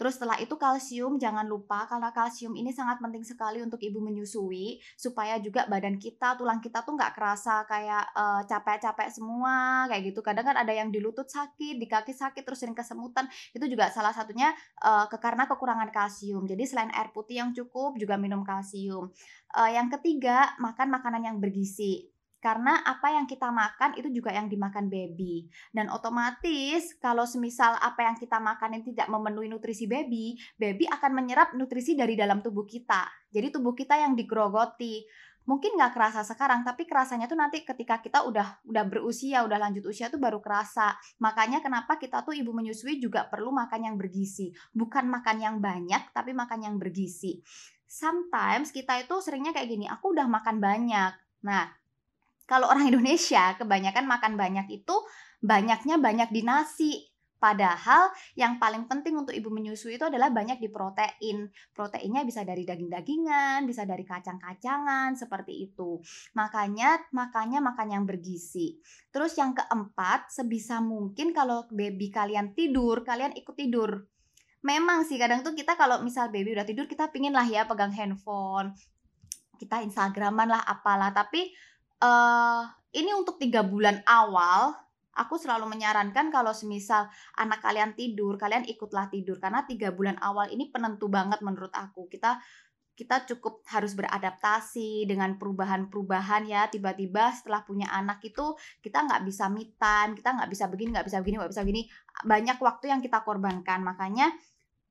Terus 0.00 0.16
setelah 0.16 0.40
itu 0.40 0.56
kalsium 0.56 1.20
jangan 1.20 1.44
lupa 1.44 1.84
karena 1.84 2.08
kalsium 2.08 2.56
ini 2.56 2.72
sangat 2.72 3.04
penting 3.04 3.20
sekali 3.20 3.60
untuk 3.60 3.76
ibu 3.84 4.00
menyusui 4.00 4.80
supaya 4.96 5.36
juga 5.36 5.68
badan 5.68 6.00
kita, 6.00 6.40
tulang 6.40 6.56
kita 6.64 6.80
tuh 6.80 6.96
nggak 6.96 7.12
kerasa 7.12 7.68
kayak 7.68 8.08
uh, 8.16 8.40
capek-capek 8.48 9.12
semua 9.12 9.84
kayak 9.92 10.08
gitu. 10.08 10.24
Kadang 10.24 10.48
kan 10.48 10.56
ada 10.56 10.72
yang 10.72 10.88
di 10.88 11.04
lutut 11.04 11.28
sakit, 11.28 11.76
di 11.76 11.84
kaki 11.84 12.16
sakit, 12.16 12.40
terus 12.40 12.64
sering 12.64 12.72
kesemutan. 12.72 13.28
Itu 13.52 13.68
juga 13.68 13.92
salah 13.92 14.16
satunya 14.16 14.56
uh, 14.80 15.04
ke 15.04 15.20
karena 15.20 15.44
kekurangan 15.44 15.92
kalsium. 15.92 16.48
Jadi 16.48 16.64
selain 16.64 16.88
air 16.96 17.12
putih 17.12 17.44
yang 17.44 17.52
cukup 17.52 18.00
juga 18.00 18.16
minum 18.16 18.40
kalsium. 18.40 19.12
Uh, 19.52 19.68
yang 19.68 19.92
ketiga, 19.92 20.56
makan 20.56 20.88
makanan 20.88 21.28
yang 21.28 21.36
bergizi 21.36 22.09
karena 22.40 22.80
apa 22.82 23.12
yang 23.12 23.28
kita 23.28 23.52
makan 23.52 24.00
itu 24.00 24.08
juga 24.08 24.32
yang 24.32 24.48
dimakan 24.48 24.88
baby. 24.88 25.46
Dan 25.70 25.92
otomatis 25.92 26.96
kalau 26.96 27.28
semisal 27.28 27.76
apa 27.76 28.08
yang 28.08 28.16
kita 28.16 28.40
makan 28.40 28.80
yang 28.80 28.84
tidak 28.84 29.06
memenuhi 29.12 29.52
nutrisi 29.52 29.84
baby 29.84 30.40
baby 30.56 30.88
akan 30.88 31.12
menyerap 31.12 31.52
nutrisi 31.52 31.92
dari 31.92 32.16
dalam 32.16 32.40
tubuh 32.40 32.64
kita. 32.64 33.06
Jadi 33.28 33.52
tubuh 33.52 33.76
kita 33.76 34.00
yang 34.00 34.16
digrogoti. 34.16 35.04
Mungkin 35.48 35.76
nggak 35.76 35.96
kerasa 35.96 36.20
sekarang 36.20 36.62
tapi 36.62 36.84
kerasanya 36.84 37.24
tuh 37.24 37.34
nanti 37.34 37.64
ketika 37.64 37.98
kita 37.98 38.22
udah 38.28 38.60
udah 38.64 38.84
berusia 38.86 39.40
udah 39.42 39.56
lanjut 39.56 39.88
usia 39.88 40.12
tuh 40.12 40.20
baru 40.20 40.40
kerasa. 40.40 40.96
Makanya 41.20 41.64
kenapa 41.64 41.96
kita 41.96 42.24
tuh 42.24 42.36
ibu 42.36 42.52
menyusui 42.52 43.00
juga 43.00 43.28
perlu 43.28 43.52
makan 43.52 43.92
yang 43.92 43.96
bergizi. 43.96 44.52
Bukan 44.72 45.08
makan 45.08 45.36
yang 45.40 45.56
banyak 45.58 46.12
tapi 46.12 46.36
makan 46.36 46.70
yang 46.70 46.76
bergizi. 46.76 47.40
Sometimes 47.90 48.70
kita 48.70 49.02
itu 49.02 49.16
seringnya 49.18 49.50
kayak 49.50 49.68
gini 49.68 49.90
aku 49.90 50.14
udah 50.14 50.28
makan 50.30 50.62
banyak. 50.62 51.12
Nah 51.42 51.79
kalau 52.50 52.66
orang 52.66 52.90
Indonesia 52.90 53.54
kebanyakan 53.54 54.10
makan 54.10 54.34
banyak 54.34 54.66
itu 54.74 54.96
banyaknya 55.38 56.02
banyak 56.02 56.34
di 56.34 56.42
nasi. 56.42 56.92
Padahal 57.40 58.12
yang 58.36 58.60
paling 58.60 58.84
penting 58.84 59.16
untuk 59.16 59.32
ibu 59.32 59.48
menyusui 59.48 59.96
itu 59.96 60.04
adalah 60.04 60.28
banyak 60.28 60.60
di 60.60 60.68
protein. 60.68 61.48
Proteinnya 61.72 62.20
bisa 62.20 62.44
dari 62.44 62.68
daging-dagingan, 62.68 63.64
bisa 63.64 63.88
dari 63.88 64.04
kacang-kacangan, 64.04 65.16
seperti 65.16 65.72
itu. 65.72 66.04
Makanya 66.36 67.00
makanya 67.16 67.64
makan 67.64 67.96
yang 67.96 68.04
bergizi. 68.04 68.76
Terus 69.08 69.40
yang 69.40 69.56
keempat, 69.56 70.28
sebisa 70.28 70.84
mungkin 70.84 71.32
kalau 71.32 71.64
baby 71.72 72.12
kalian 72.12 72.52
tidur, 72.52 73.08
kalian 73.08 73.32
ikut 73.32 73.56
tidur. 73.56 74.04
Memang 74.60 75.08
sih 75.08 75.16
kadang 75.16 75.40
tuh 75.40 75.56
kita 75.56 75.80
kalau 75.80 76.04
misal 76.04 76.28
baby 76.28 76.52
udah 76.52 76.68
tidur 76.68 76.84
kita 76.84 77.08
pingin 77.08 77.32
lah 77.32 77.48
ya 77.48 77.64
pegang 77.64 77.96
handphone, 77.96 78.76
kita 79.56 79.80
instagraman 79.80 80.52
lah 80.52 80.60
apalah, 80.60 81.08
tapi 81.16 81.56
uh, 82.00 82.64
ini 82.96 83.14
untuk 83.14 83.38
tiga 83.38 83.62
bulan 83.62 84.02
awal 84.08 84.74
aku 85.20 85.36
selalu 85.36 85.68
menyarankan 85.68 86.32
kalau 86.32 86.54
semisal 86.54 87.10
anak 87.36 87.60
kalian 87.60 87.92
tidur, 87.92 88.40
kalian 88.40 88.64
ikutlah 88.64 89.12
tidur. 89.12 89.36
Karena 89.36 89.66
tiga 89.68 89.92
bulan 89.92 90.16
awal 90.22 90.48
ini 90.48 90.72
penentu 90.72 91.12
banget 91.12 91.44
menurut 91.44 91.72
aku. 91.74 92.08
Kita 92.08 92.40
kita 92.96 93.24
cukup 93.24 93.64
harus 93.72 93.96
beradaptasi 93.96 95.08
dengan 95.08 95.40
perubahan-perubahan 95.40 96.44
ya. 96.48 96.68
Tiba-tiba 96.68 97.32
setelah 97.32 97.64
punya 97.64 97.88
anak 97.88 98.20
itu 98.24 98.56
kita 98.84 99.08
nggak 99.08 99.24
bisa 99.24 99.48
time 99.80 100.12
kita 100.16 100.36
nggak 100.36 100.50
bisa 100.52 100.64
begini 100.68 100.88
nggak 100.92 101.06
bisa 101.08 101.18
begini 101.20 101.36
nggak 101.40 101.52
bisa 101.52 101.62
begini. 101.64 101.82
Banyak 102.24 102.58
waktu 102.60 102.92
yang 102.92 103.00
kita 103.00 103.24
korbankan. 103.24 103.80
Makanya 103.80 104.28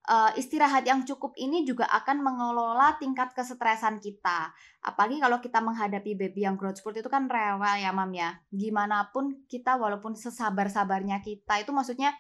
uh, 0.09 0.31
istirahat 0.33 0.83
yang 0.89 1.05
cukup 1.05 1.37
ini 1.37 1.61
juga 1.63 1.85
akan 1.85 2.25
mengelola 2.25 2.97
tingkat 2.97 3.31
kesetresan 3.37 4.01
kita. 4.01 4.49
Apalagi 4.81 5.21
kalau 5.21 5.37
kita 5.37 5.61
menghadapi 5.61 6.17
baby 6.17 6.49
yang 6.49 6.57
growth 6.57 6.81
spurt 6.81 6.97
itu 6.97 7.07
kan 7.07 7.29
rewel 7.29 7.77
ya 7.77 7.93
mam 7.93 8.09
ya. 8.11 8.41
Gimana 8.49 9.13
pun 9.13 9.45
kita 9.45 9.77
walaupun 9.77 10.17
sesabar-sabarnya 10.17 11.21
kita 11.21 11.61
itu 11.61 11.69
maksudnya 11.69 12.17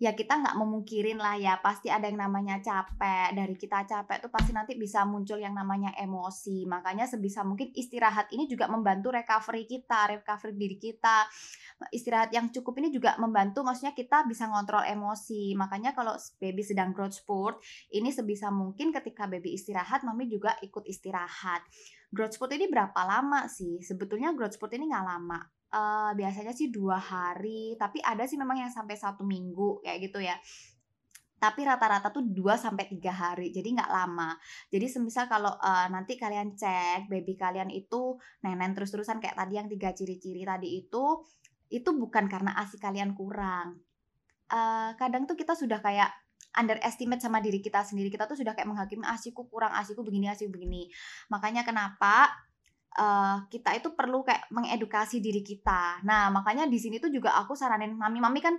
ya 0.00 0.16
kita 0.16 0.40
nggak 0.40 0.56
memungkirin 0.56 1.20
lah 1.20 1.36
ya. 1.36 1.60
Pasti 1.60 1.92
ada 1.92 2.08
yang 2.08 2.16
namanya 2.16 2.56
capek. 2.64 3.36
Dari 3.36 3.52
kita 3.52 3.84
capek 3.84 4.24
tuh 4.24 4.32
pasti 4.32 4.56
nanti 4.56 4.72
bisa 4.80 5.04
muncul 5.04 5.36
yang 5.36 5.52
namanya 5.52 5.92
emosi. 6.00 6.64
Makanya 6.64 7.04
sebisa 7.04 7.44
mungkin 7.44 7.68
istirahat 7.76 8.32
ini 8.32 8.48
juga 8.48 8.64
membantu 8.72 9.12
recovery 9.12 9.68
kita 9.68 10.16
recovery 10.16 10.56
diri 10.56 10.76
kita. 10.80 11.28
Istirahat 11.92 12.32
yang 12.32 12.48
cukup 12.48 12.80
ini 12.80 12.88
juga 12.88 13.20
membantu 13.20 13.60
maksudnya 13.60 13.92
kita 13.92 14.24
bisa 14.24 14.48
ngontrol 14.48 14.88
emosi. 14.88 15.52
Makanya 15.52 15.92
kalau 15.92 16.16
baby 16.40 16.64
sedang 16.64 16.96
growth 16.96 17.20
spurt 17.20 17.60
ini 17.92 18.08
sebisa 18.08 18.48
mungkin 18.48 18.96
ketika 18.96 19.28
baby 19.28 19.52
istirahat 19.52 20.00
mami 20.00 20.32
juga 20.32 20.56
ikut 20.64 20.88
istirahat. 20.88 21.60
Growth 22.08 22.40
spurt 22.40 22.56
ini 22.56 22.72
berapa 22.72 23.04
lama 23.04 23.44
sih? 23.52 23.84
Sebetulnya 23.84 24.32
growth 24.32 24.56
spurt 24.56 24.72
ini 24.72 24.88
nggak 24.88 25.04
lama 25.04 25.59
uh, 25.74 26.10
biasanya 26.14 26.52
sih 26.54 26.70
dua 26.70 26.98
hari 26.98 27.74
tapi 27.78 28.02
ada 28.02 28.26
sih 28.26 28.38
memang 28.38 28.62
yang 28.62 28.72
sampai 28.72 28.94
satu 28.98 29.22
minggu 29.26 29.82
kayak 29.82 29.98
gitu 30.10 30.22
ya 30.22 30.36
tapi 31.40 31.64
rata-rata 31.64 32.12
tuh 32.12 32.20
2 32.20 32.36
sampai 32.60 32.84
tiga 32.84 33.16
hari. 33.16 33.48
Jadi 33.48 33.72
nggak 33.72 33.88
lama. 33.88 34.36
Jadi 34.68 34.86
semisal 34.92 35.24
kalau 35.24 35.48
uh, 35.48 35.88
nanti 35.88 36.20
kalian 36.20 36.52
cek 36.52 37.08
baby 37.08 37.32
kalian 37.32 37.72
itu 37.72 38.20
nenen 38.44 38.76
terus-terusan 38.76 39.24
kayak 39.24 39.40
tadi 39.40 39.56
yang 39.56 39.64
tiga 39.64 39.96
ciri-ciri 39.96 40.44
tadi 40.44 40.84
itu 40.84 41.24
itu 41.72 41.90
bukan 41.96 42.28
karena 42.28 42.52
ASI 42.60 42.76
kalian 42.76 43.16
kurang. 43.16 43.80
Uh, 44.52 44.92
kadang 45.00 45.24
tuh 45.24 45.32
kita 45.32 45.56
sudah 45.56 45.80
kayak 45.80 46.12
underestimate 46.60 47.24
sama 47.24 47.40
diri 47.40 47.64
kita 47.64 47.88
sendiri. 47.88 48.12
Kita 48.12 48.28
tuh 48.28 48.36
sudah 48.36 48.52
kayak 48.52 48.68
menghakimi 48.68 49.08
asiku 49.08 49.48
kurang, 49.48 49.72
asiku 49.72 50.04
begini, 50.04 50.28
asiku 50.28 50.52
begini. 50.52 50.92
Makanya 51.32 51.64
kenapa 51.64 52.36
uh, 52.98 53.46
kita 53.46 53.76
itu 53.78 53.94
perlu 53.94 54.26
kayak 54.26 54.50
mengedukasi 54.50 55.22
diri 55.22 55.44
kita. 55.44 56.02
Nah, 56.02 56.32
makanya 56.32 56.66
di 56.66 56.78
sini 56.80 56.98
tuh 56.98 57.12
juga 57.12 57.36
aku 57.38 57.54
saranin 57.54 57.94
mami-mami 57.94 58.40
kan 58.42 58.54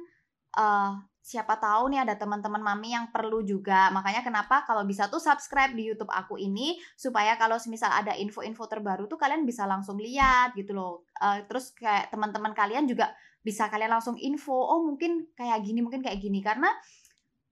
uh, 0.55 0.95
siapa 1.21 1.61
tahu 1.61 1.93
nih 1.93 2.01
ada 2.01 2.17
teman-teman 2.17 2.59
mami 2.59 2.97
yang 2.97 3.13
perlu 3.13 3.45
juga. 3.45 3.93
Makanya 3.93 4.25
kenapa 4.25 4.65
kalau 4.65 4.87
bisa 4.87 5.05
tuh 5.11 5.21
subscribe 5.21 5.75
di 5.75 5.91
YouTube 5.91 6.09
aku 6.09 6.39
ini 6.39 6.79
supaya 6.97 7.37
kalau 7.37 7.59
misal 7.69 7.93
ada 7.93 8.17
info-info 8.17 8.65
terbaru 8.65 9.05
tuh 9.05 9.21
kalian 9.21 9.45
bisa 9.45 9.69
langsung 9.69 10.01
lihat 10.01 10.57
gitu 10.57 10.73
loh. 10.73 11.05
Uh, 11.19 11.43
terus 11.45 11.75
kayak 11.77 12.09
teman-teman 12.09 12.55
kalian 12.57 12.89
juga 12.89 13.13
bisa 13.41 13.69
kalian 13.73 13.97
langsung 13.97 14.17
info, 14.21 14.53
oh 14.53 14.85
mungkin 14.85 15.33
kayak 15.33 15.65
gini, 15.65 15.81
mungkin 15.81 16.05
kayak 16.05 16.21
gini 16.21 16.45
karena 16.45 16.69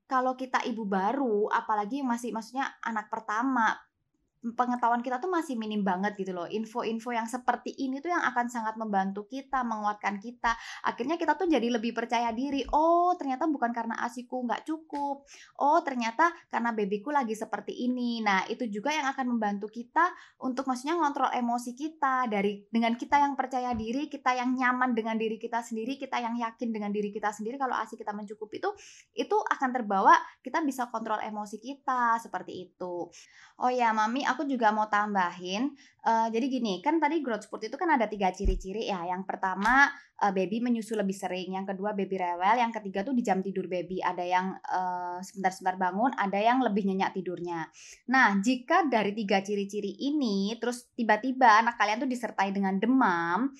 kalau 0.06 0.34
kita 0.34 0.66
ibu 0.66 0.86
baru, 0.86 1.46
apalagi 1.50 2.02
masih 2.02 2.34
maksudnya 2.34 2.66
anak 2.82 3.06
pertama, 3.10 3.78
pengetahuan 4.40 5.04
kita 5.04 5.20
tuh 5.20 5.28
masih 5.28 5.60
minim 5.60 5.84
banget 5.84 6.16
gitu 6.16 6.32
loh. 6.32 6.48
Info-info 6.48 7.12
yang 7.12 7.28
seperti 7.28 7.76
ini 7.76 8.00
tuh 8.00 8.08
yang 8.08 8.24
akan 8.24 8.48
sangat 8.48 8.80
membantu 8.80 9.28
kita, 9.28 9.60
menguatkan 9.60 10.16
kita. 10.16 10.56
Akhirnya 10.88 11.20
kita 11.20 11.36
tuh 11.36 11.44
jadi 11.44 11.68
lebih 11.68 11.92
percaya 11.92 12.32
diri. 12.32 12.64
Oh, 12.72 13.12
ternyata 13.20 13.44
bukan 13.44 13.68
karena 13.76 14.00
asiku 14.00 14.40
nggak 14.48 14.64
cukup. 14.64 15.28
Oh, 15.60 15.78
ternyata 15.84 16.32
karena 16.48 16.72
babyku 16.72 17.12
lagi 17.12 17.36
seperti 17.36 17.84
ini. 17.84 18.24
Nah, 18.24 18.48
itu 18.48 18.64
juga 18.72 18.96
yang 18.96 19.12
akan 19.12 19.36
membantu 19.36 19.68
kita 19.68 20.08
untuk 20.40 20.64
maksudnya 20.64 20.96
ngontrol 20.96 21.28
emosi 21.36 21.76
kita 21.76 22.24
dari 22.32 22.64
dengan 22.72 22.96
kita 22.96 23.20
yang 23.20 23.36
percaya 23.36 23.76
diri, 23.76 24.08
kita 24.08 24.32
yang 24.32 24.56
nyaman 24.56 24.96
dengan 24.96 25.20
diri 25.20 25.36
kita 25.36 25.60
sendiri, 25.60 26.00
kita 26.00 26.16
yang 26.16 26.40
yakin 26.40 26.72
dengan 26.72 26.88
diri 26.88 27.12
kita 27.12 27.28
sendiri 27.28 27.60
kalau 27.60 27.76
asi 27.76 28.00
kita 28.00 28.16
mencukupi 28.16 28.56
itu 28.56 28.70
itu 29.16 29.36
akan 29.36 29.68
terbawa 29.72 30.16
kita 30.40 30.64
bisa 30.64 30.88
kontrol 30.88 31.20
emosi 31.20 31.60
kita 31.60 32.16
seperti 32.22 32.72
itu. 32.72 33.08
Oh 33.60 33.68
ya, 33.68 33.92
Mami, 33.92 34.24
aku 34.30 34.46
juga 34.46 34.70
mau 34.70 34.86
tambahin. 34.86 35.74
Uh, 36.00 36.30
jadi 36.32 36.46
gini, 36.46 36.78
kan 36.80 36.96
tadi 37.02 37.20
growth 37.20 37.50
spurt 37.50 37.66
itu 37.66 37.76
kan 37.76 37.90
ada 37.92 38.06
tiga 38.06 38.30
ciri-ciri 38.30 38.88
ya. 38.88 39.02
Yang 39.04 39.26
pertama 39.26 39.90
uh, 40.22 40.32
baby 40.32 40.62
menyusu 40.62 40.94
lebih 40.94 41.12
sering, 41.12 41.58
yang 41.58 41.66
kedua 41.66 41.92
baby 41.92 42.16
rewel, 42.16 42.56
yang 42.62 42.70
ketiga 42.70 43.02
tuh 43.02 43.12
di 43.12 43.26
jam 43.26 43.42
tidur 43.42 43.66
baby. 43.66 43.98
Ada 44.00 44.24
yang 44.24 44.46
uh, 44.56 45.18
sebentar-sebentar 45.20 45.76
bangun, 45.76 46.14
ada 46.14 46.38
yang 46.38 46.62
lebih 46.62 46.86
nyenyak 46.86 47.12
tidurnya. 47.18 47.66
Nah, 48.08 48.38
jika 48.38 48.86
dari 48.86 49.12
tiga 49.12 49.42
ciri-ciri 49.42 49.98
ini 49.98 50.54
terus 50.56 50.88
tiba-tiba 50.94 51.60
anak 51.66 51.76
kalian 51.76 52.06
tuh 52.06 52.10
disertai 52.10 52.54
dengan 52.54 52.78
demam, 52.78 53.50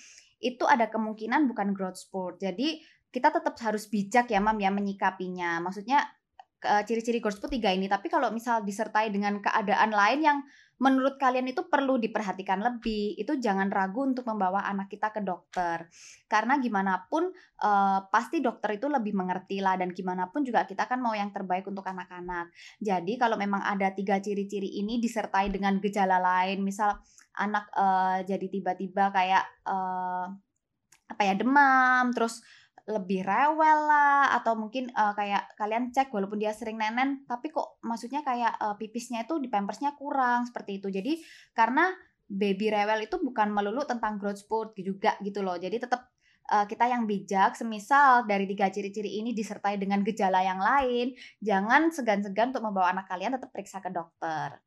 itu 0.41 0.65
ada 0.65 0.89
kemungkinan 0.89 1.50
bukan 1.50 1.77
growth 1.77 2.00
spurt. 2.00 2.41
Jadi 2.41 2.81
kita 3.11 3.35
tetap 3.35 3.59
harus 3.61 3.91
bijak 3.91 4.31
ya 4.31 4.39
mam 4.39 4.57
ya 4.57 4.71
menyikapinya. 4.71 5.59
Maksudnya 5.61 6.20
ciri-ciri 6.61 7.19
growth 7.19 7.40
spurt 7.40 7.57
tiga 7.57 7.73
ini. 7.73 7.88
Tapi 7.88 8.12
kalau 8.12 8.29
misal 8.31 8.62
disertai 8.62 9.09
dengan 9.09 9.40
keadaan 9.40 9.90
lain 9.90 10.21
yang 10.21 10.38
menurut 10.81 11.21
kalian 11.21 11.45
itu 11.45 11.69
perlu 11.69 12.00
diperhatikan 12.00 12.64
lebih, 12.64 13.12
itu 13.21 13.37
jangan 13.37 13.69
ragu 13.69 14.00
untuk 14.00 14.25
membawa 14.25 14.64
anak 14.64 14.88
kita 14.88 15.12
ke 15.12 15.21
dokter. 15.21 15.93
Karena 16.25 16.57
gimana 16.57 17.05
pun 17.05 17.29
uh, 17.61 18.09
pasti 18.09 18.40
dokter 18.40 18.81
itu 18.81 18.88
lebih 18.88 19.12
mengerti 19.12 19.61
lah 19.61 19.76
dan 19.76 19.93
gimana 19.93 20.33
pun 20.33 20.40
juga 20.40 20.64
kita 20.64 20.88
kan 20.88 20.97
mau 21.05 21.12
yang 21.12 21.29
terbaik 21.37 21.69
untuk 21.69 21.85
anak-anak. 21.85 22.49
Jadi 22.81 23.21
kalau 23.21 23.37
memang 23.37 23.61
ada 23.61 23.93
tiga 23.93 24.25
ciri-ciri 24.25 24.81
ini 24.81 24.97
disertai 24.97 25.52
dengan 25.52 25.76
gejala 25.85 26.17
lain, 26.17 26.64
misal 26.64 26.97
anak 27.37 27.69
uh, 27.76 28.25
jadi 28.25 28.49
tiba-tiba 28.49 29.12
kayak 29.12 29.45
uh, 29.69 30.33
apa 31.12 31.23
ya 31.29 31.37
demam, 31.37 32.09
terus 32.17 32.40
lebih 32.90 33.23
rewel 33.23 33.78
lah 33.87 34.35
atau 34.37 34.59
mungkin 34.59 34.90
uh, 34.92 35.14
kayak 35.14 35.54
kalian 35.54 35.94
cek 35.94 36.11
walaupun 36.11 36.42
dia 36.42 36.50
sering 36.50 36.76
nenen 36.76 37.23
tapi 37.25 37.49
kok 37.54 37.78
maksudnya 37.87 38.20
kayak 38.26 38.59
uh, 38.59 38.75
pipisnya 38.75 39.25
itu 39.25 39.38
di 39.38 39.47
pampersnya 39.47 39.94
kurang 39.94 40.44
seperti 40.44 40.82
itu. 40.82 40.90
Jadi 40.90 41.23
karena 41.54 41.90
baby 42.30 42.70
rewel 42.70 43.06
itu 43.06 43.16
bukan 43.23 43.50
melulu 43.50 43.82
tentang 43.87 44.18
growth 44.18 44.42
spurt 44.42 44.75
juga 44.78 45.14
gitu 45.23 45.42
loh. 45.42 45.59
Jadi 45.59 45.78
tetap 45.82 46.11
uh, 46.50 46.66
kita 46.66 46.90
yang 46.90 47.06
bijak 47.06 47.54
semisal 47.54 48.26
dari 48.26 48.44
tiga 48.50 48.68
ciri-ciri 48.68 49.23
ini 49.23 49.30
disertai 49.30 49.78
dengan 49.78 50.02
gejala 50.02 50.42
yang 50.42 50.59
lain 50.59 51.14
jangan 51.38 51.94
segan-segan 51.94 52.50
untuk 52.50 52.66
membawa 52.66 52.90
anak 52.90 53.06
kalian 53.06 53.38
tetap 53.38 53.54
periksa 53.54 53.78
ke 53.78 53.88
dokter 53.94 54.59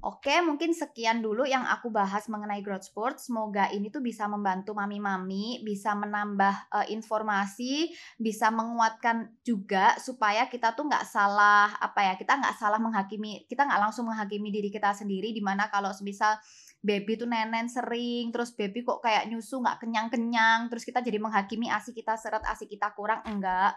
Oke, 0.00 0.32
mungkin 0.40 0.72
sekian 0.72 1.20
dulu 1.20 1.44
yang 1.44 1.60
aku 1.60 1.92
bahas 1.92 2.24
mengenai 2.32 2.64
growth 2.64 2.88
spurt. 2.88 3.20
Semoga 3.20 3.68
ini 3.68 3.92
tuh 3.92 4.00
bisa 4.00 4.24
membantu 4.24 4.72
mami-mami, 4.72 5.60
bisa 5.60 5.92
menambah 5.92 6.72
uh, 6.72 6.86
informasi, 6.88 7.92
bisa 8.16 8.48
menguatkan 8.48 9.28
juga 9.44 10.00
supaya 10.00 10.48
kita 10.48 10.72
tuh 10.72 10.88
nggak 10.88 11.04
salah 11.04 11.76
apa 11.76 12.00
ya, 12.00 12.12
kita 12.16 12.32
nggak 12.32 12.56
salah 12.56 12.80
menghakimi, 12.80 13.44
kita 13.44 13.68
nggak 13.68 13.76
langsung 13.76 14.08
menghakimi 14.08 14.48
diri 14.48 14.72
kita 14.72 14.96
sendiri. 14.96 15.36
Di 15.36 15.44
mana 15.44 15.68
kalau 15.68 15.92
misal 16.00 16.40
baby 16.80 17.20
tuh 17.20 17.28
nenen 17.28 17.68
sering, 17.68 18.32
terus 18.32 18.56
baby 18.56 18.80
kok 18.80 19.04
kayak 19.04 19.28
nyusu 19.28 19.60
nggak 19.60 19.84
kenyang-kenyang, 19.84 20.72
terus 20.72 20.88
kita 20.88 21.04
jadi 21.04 21.20
menghakimi 21.20 21.68
asi 21.68 21.92
kita 21.92 22.16
seret, 22.16 22.40
asi 22.48 22.64
kita 22.64 22.96
kurang, 22.96 23.20
enggak. 23.28 23.76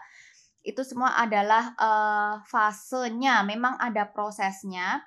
Itu 0.64 0.88
semua 0.88 1.20
adalah 1.20 1.76
uh, 1.76 2.40
fasenya, 2.48 3.44
memang 3.44 3.76
ada 3.76 4.08
prosesnya 4.08 5.04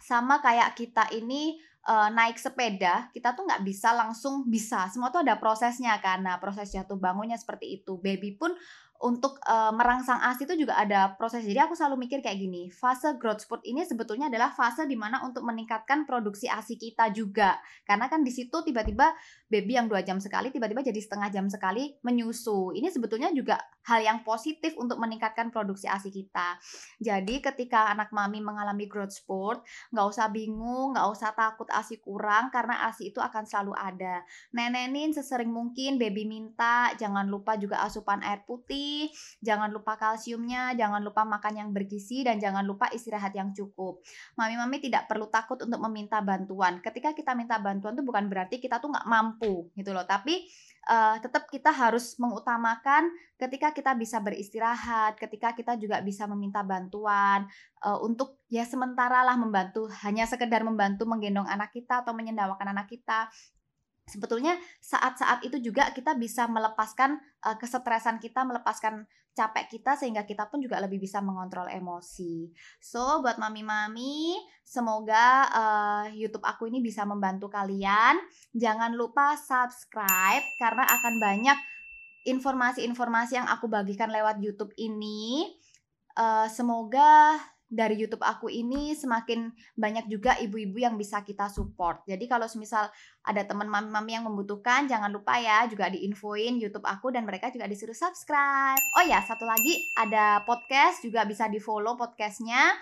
sama 0.00 0.38
kayak 0.44 0.76
kita 0.76 1.08
ini 1.16 1.58
uh, 1.86 2.10
naik 2.10 2.36
sepeda, 2.36 3.08
kita 3.14 3.32
tuh 3.32 3.46
nggak 3.46 3.62
bisa 3.62 3.94
langsung 3.94 4.44
bisa. 4.46 4.90
Semua 4.90 5.08
tuh 5.14 5.22
ada 5.22 5.38
prosesnya 5.38 5.96
karena 6.02 6.36
proses 6.42 6.74
jatuh 6.74 6.98
bangunnya 6.98 7.38
seperti 7.38 7.80
itu. 7.80 7.96
Baby 8.02 8.36
pun 8.36 8.52
untuk 9.04 9.36
uh, 9.44 9.72
merangsang 9.74 10.16
ASI 10.22 10.48
itu 10.48 10.64
juga 10.64 10.80
ada 10.80 11.12
proses. 11.18 11.44
Jadi 11.44 11.60
aku 11.60 11.76
selalu 11.76 12.08
mikir 12.08 12.24
kayak 12.24 12.38
gini, 12.40 12.72
fase 12.72 13.16
growth 13.20 13.44
spurt 13.44 13.62
ini 13.68 13.84
sebetulnya 13.84 14.32
adalah 14.32 14.54
fase 14.54 14.88
di 14.88 14.96
mana 14.96 15.20
untuk 15.26 15.44
meningkatkan 15.44 16.08
produksi 16.08 16.48
ASI 16.48 16.80
kita 16.80 17.12
juga. 17.12 17.60
Karena 17.84 18.08
kan 18.08 18.24
di 18.24 18.32
situ 18.32 18.64
tiba-tiba 18.64 19.12
baby 19.46 19.76
yang 19.76 19.86
dua 19.86 20.00
jam 20.02 20.18
sekali 20.18 20.48
tiba-tiba 20.48 20.80
jadi 20.80 20.96
setengah 20.96 21.28
jam 21.28 21.46
sekali 21.52 21.98
menyusu. 22.00 22.72
Ini 22.72 22.88
sebetulnya 22.88 23.28
juga 23.36 23.60
hal 23.86 24.02
yang 24.02 24.18
positif 24.26 24.74
untuk 24.80 24.98
meningkatkan 24.98 25.54
produksi 25.54 25.86
ASI 25.86 26.10
kita. 26.10 26.58
Jadi 26.98 27.38
ketika 27.44 27.92
anak 27.92 28.10
mami 28.10 28.42
mengalami 28.42 28.90
growth 28.90 29.14
spurt, 29.14 29.62
nggak 29.94 30.06
usah 30.08 30.26
bingung, 30.32 30.96
nggak 30.96 31.06
usah 31.12 31.30
takut 31.36 31.68
ASI 31.70 32.02
kurang 32.02 32.50
karena 32.50 32.88
ASI 32.90 33.14
itu 33.14 33.22
akan 33.22 33.46
selalu 33.46 33.76
ada. 33.78 34.26
Nenenin 34.50 35.14
sesering 35.14 35.52
mungkin 35.52 36.00
baby 36.00 36.26
minta, 36.26 36.90
jangan 36.98 37.30
lupa 37.30 37.54
juga 37.54 37.84
asupan 37.86 38.24
air 38.26 38.42
putih, 38.42 38.85
jangan 39.42 39.70
lupa 39.72 39.96
kalsiumnya, 39.96 40.74
jangan 40.74 41.00
lupa 41.02 41.22
makan 41.24 41.54
yang 41.60 41.68
bergizi 41.70 42.22
dan 42.26 42.38
jangan 42.42 42.64
lupa 42.64 42.90
istirahat 42.92 43.32
yang 43.34 43.50
cukup. 43.52 44.00
Mami-mami 44.38 44.82
tidak 44.82 45.06
perlu 45.06 45.26
takut 45.30 45.60
untuk 45.62 45.80
meminta 45.88 46.20
bantuan. 46.20 46.78
Ketika 46.80 47.14
kita 47.14 47.32
minta 47.32 47.56
bantuan 47.58 47.94
itu 47.94 48.04
bukan 48.04 48.26
berarti 48.30 48.58
kita 48.58 48.78
tuh 48.82 48.92
nggak 48.92 49.08
mampu 49.08 49.70
gitu 49.74 49.90
loh. 49.94 50.04
Tapi 50.04 50.46
uh, 50.88 51.16
tetap 51.20 51.50
kita 51.50 51.74
harus 51.74 52.14
mengutamakan 52.16 53.10
ketika 53.36 53.74
kita 53.74 53.92
bisa 53.98 54.22
beristirahat, 54.22 55.18
ketika 55.20 55.52
kita 55.52 55.76
juga 55.76 56.00
bisa 56.00 56.24
meminta 56.24 56.64
bantuan 56.64 57.44
uh, 57.84 57.98
untuk 58.00 58.40
ya 58.48 58.64
sementara 58.64 59.26
lah 59.26 59.36
membantu, 59.36 59.90
hanya 60.06 60.24
sekedar 60.24 60.62
membantu 60.64 61.04
menggendong 61.04 61.46
anak 61.46 61.74
kita 61.74 62.06
atau 62.06 62.16
menyendawakan 62.16 62.72
anak 62.72 62.88
kita 62.88 63.28
sebetulnya 64.06 64.54
saat-saat 64.78 65.42
itu 65.42 65.58
juga 65.58 65.90
kita 65.90 66.14
bisa 66.14 66.46
melepaskan 66.46 67.18
uh, 67.42 67.58
kesetresan 67.58 68.22
kita, 68.22 68.46
melepaskan 68.46 69.04
capek 69.36 69.68
kita 69.68 69.92
sehingga 70.00 70.24
kita 70.24 70.48
pun 70.48 70.64
juga 70.64 70.80
lebih 70.80 70.96
bisa 70.96 71.20
mengontrol 71.20 71.68
emosi. 71.68 72.48
So, 72.80 73.20
buat 73.20 73.36
mami-mami, 73.36 74.40
semoga 74.64 75.44
uh, 75.52 76.04
YouTube 76.14 76.46
aku 76.46 76.72
ini 76.72 76.80
bisa 76.80 77.04
membantu 77.04 77.52
kalian. 77.52 78.16
Jangan 78.56 78.96
lupa 78.96 79.36
subscribe 79.36 80.46
karena 80.56 80.88
akan 80.88 81.14
banyak 81.20 81.58
informasi-informasi 82.26 83.38
yang 83.38 83.48
aku 83.50 83.68
bagikan 83.68 84.08
lewat 84.08 84.40
YouTube 84.40 84.72
ini. 84.80 85.52
Uh, 86.16 86.48
semoga 86.48 87.36
dari 87.66 87.98
YouTube 87.98 88.22
aku 88.22 88.46
ini 88.46 88.94
semakin 88.94 89.50
banyak 89.74 90.06
juga 90.06 90.38
ibu-ibu 90.38 90.78
yang 90.78 90.94
bisa 90.94 91.26
kita 91.26 91.50
support. 91.50 92.06
Jadi 92.06 92.30
kalau 92.30 92.46
semisal 92.46 92.86
ada 93.26 93.42
teman 93.42 93.66
mami-mami 93.66 94.14
yang 94.14 94.26
membutuhkan, 94.26 94.86
jangan 94.86 95.10
lupa 95.10 95.34
ya 95.42 95.66
juga 95.66 95.90
diinfoin 95.90 96.62
YouTube 96.62 96.86
aku 96.86 97.10
dan 97.10 97.26
mereka 97.26 97.50
juga 97.50 97.66
disuruh 97.66 97.94
subscribe. 97.94 98.78
Oh 98.94 99.04
ya, 99.04 99.18
satu 99.26 99.42
lagi 99.42 99.82
ada 99.98 100.46
podcast 100.46 101.02
juga 101.02 101.26
bisa 101.26 101.50
di 101.50 101.58
follow 101.58 101.98
podcastnya. 101.98 102.78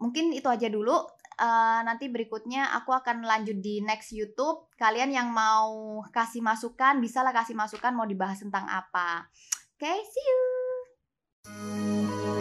Mungkin 0.00 0.32
itu 0.32 0.48
aja 0.48 0.72
dulu. 0.72 0.96
Uh, 1.32 1.80
nanti 1.88 2.12
berikutnya 2.12 2.76
aku 2.76 2.92
akan 2.92 3.24
lanjut 3.24 3.60
di 3.60 3.80
next 3.84 4.12
YouTube. 4.12 4.68
Kalian 4.76 5.12
yang 5.12 5.28
mau 5.32 6.00
kasih 6.12 6.40
masukan, 6.40 7.00
bisalah 7.00 7.32
kasih 7.32 7.56
masukan 7.56 7.92
mau 7.92 8.08
dibahas 8.08 8.40
tentang 8.40 8.68
apa. 8.68 9.28
Oke, 9.76 9.88
okay, 9.88 9.98
see 10.06 10.24
you. 10.24 12.31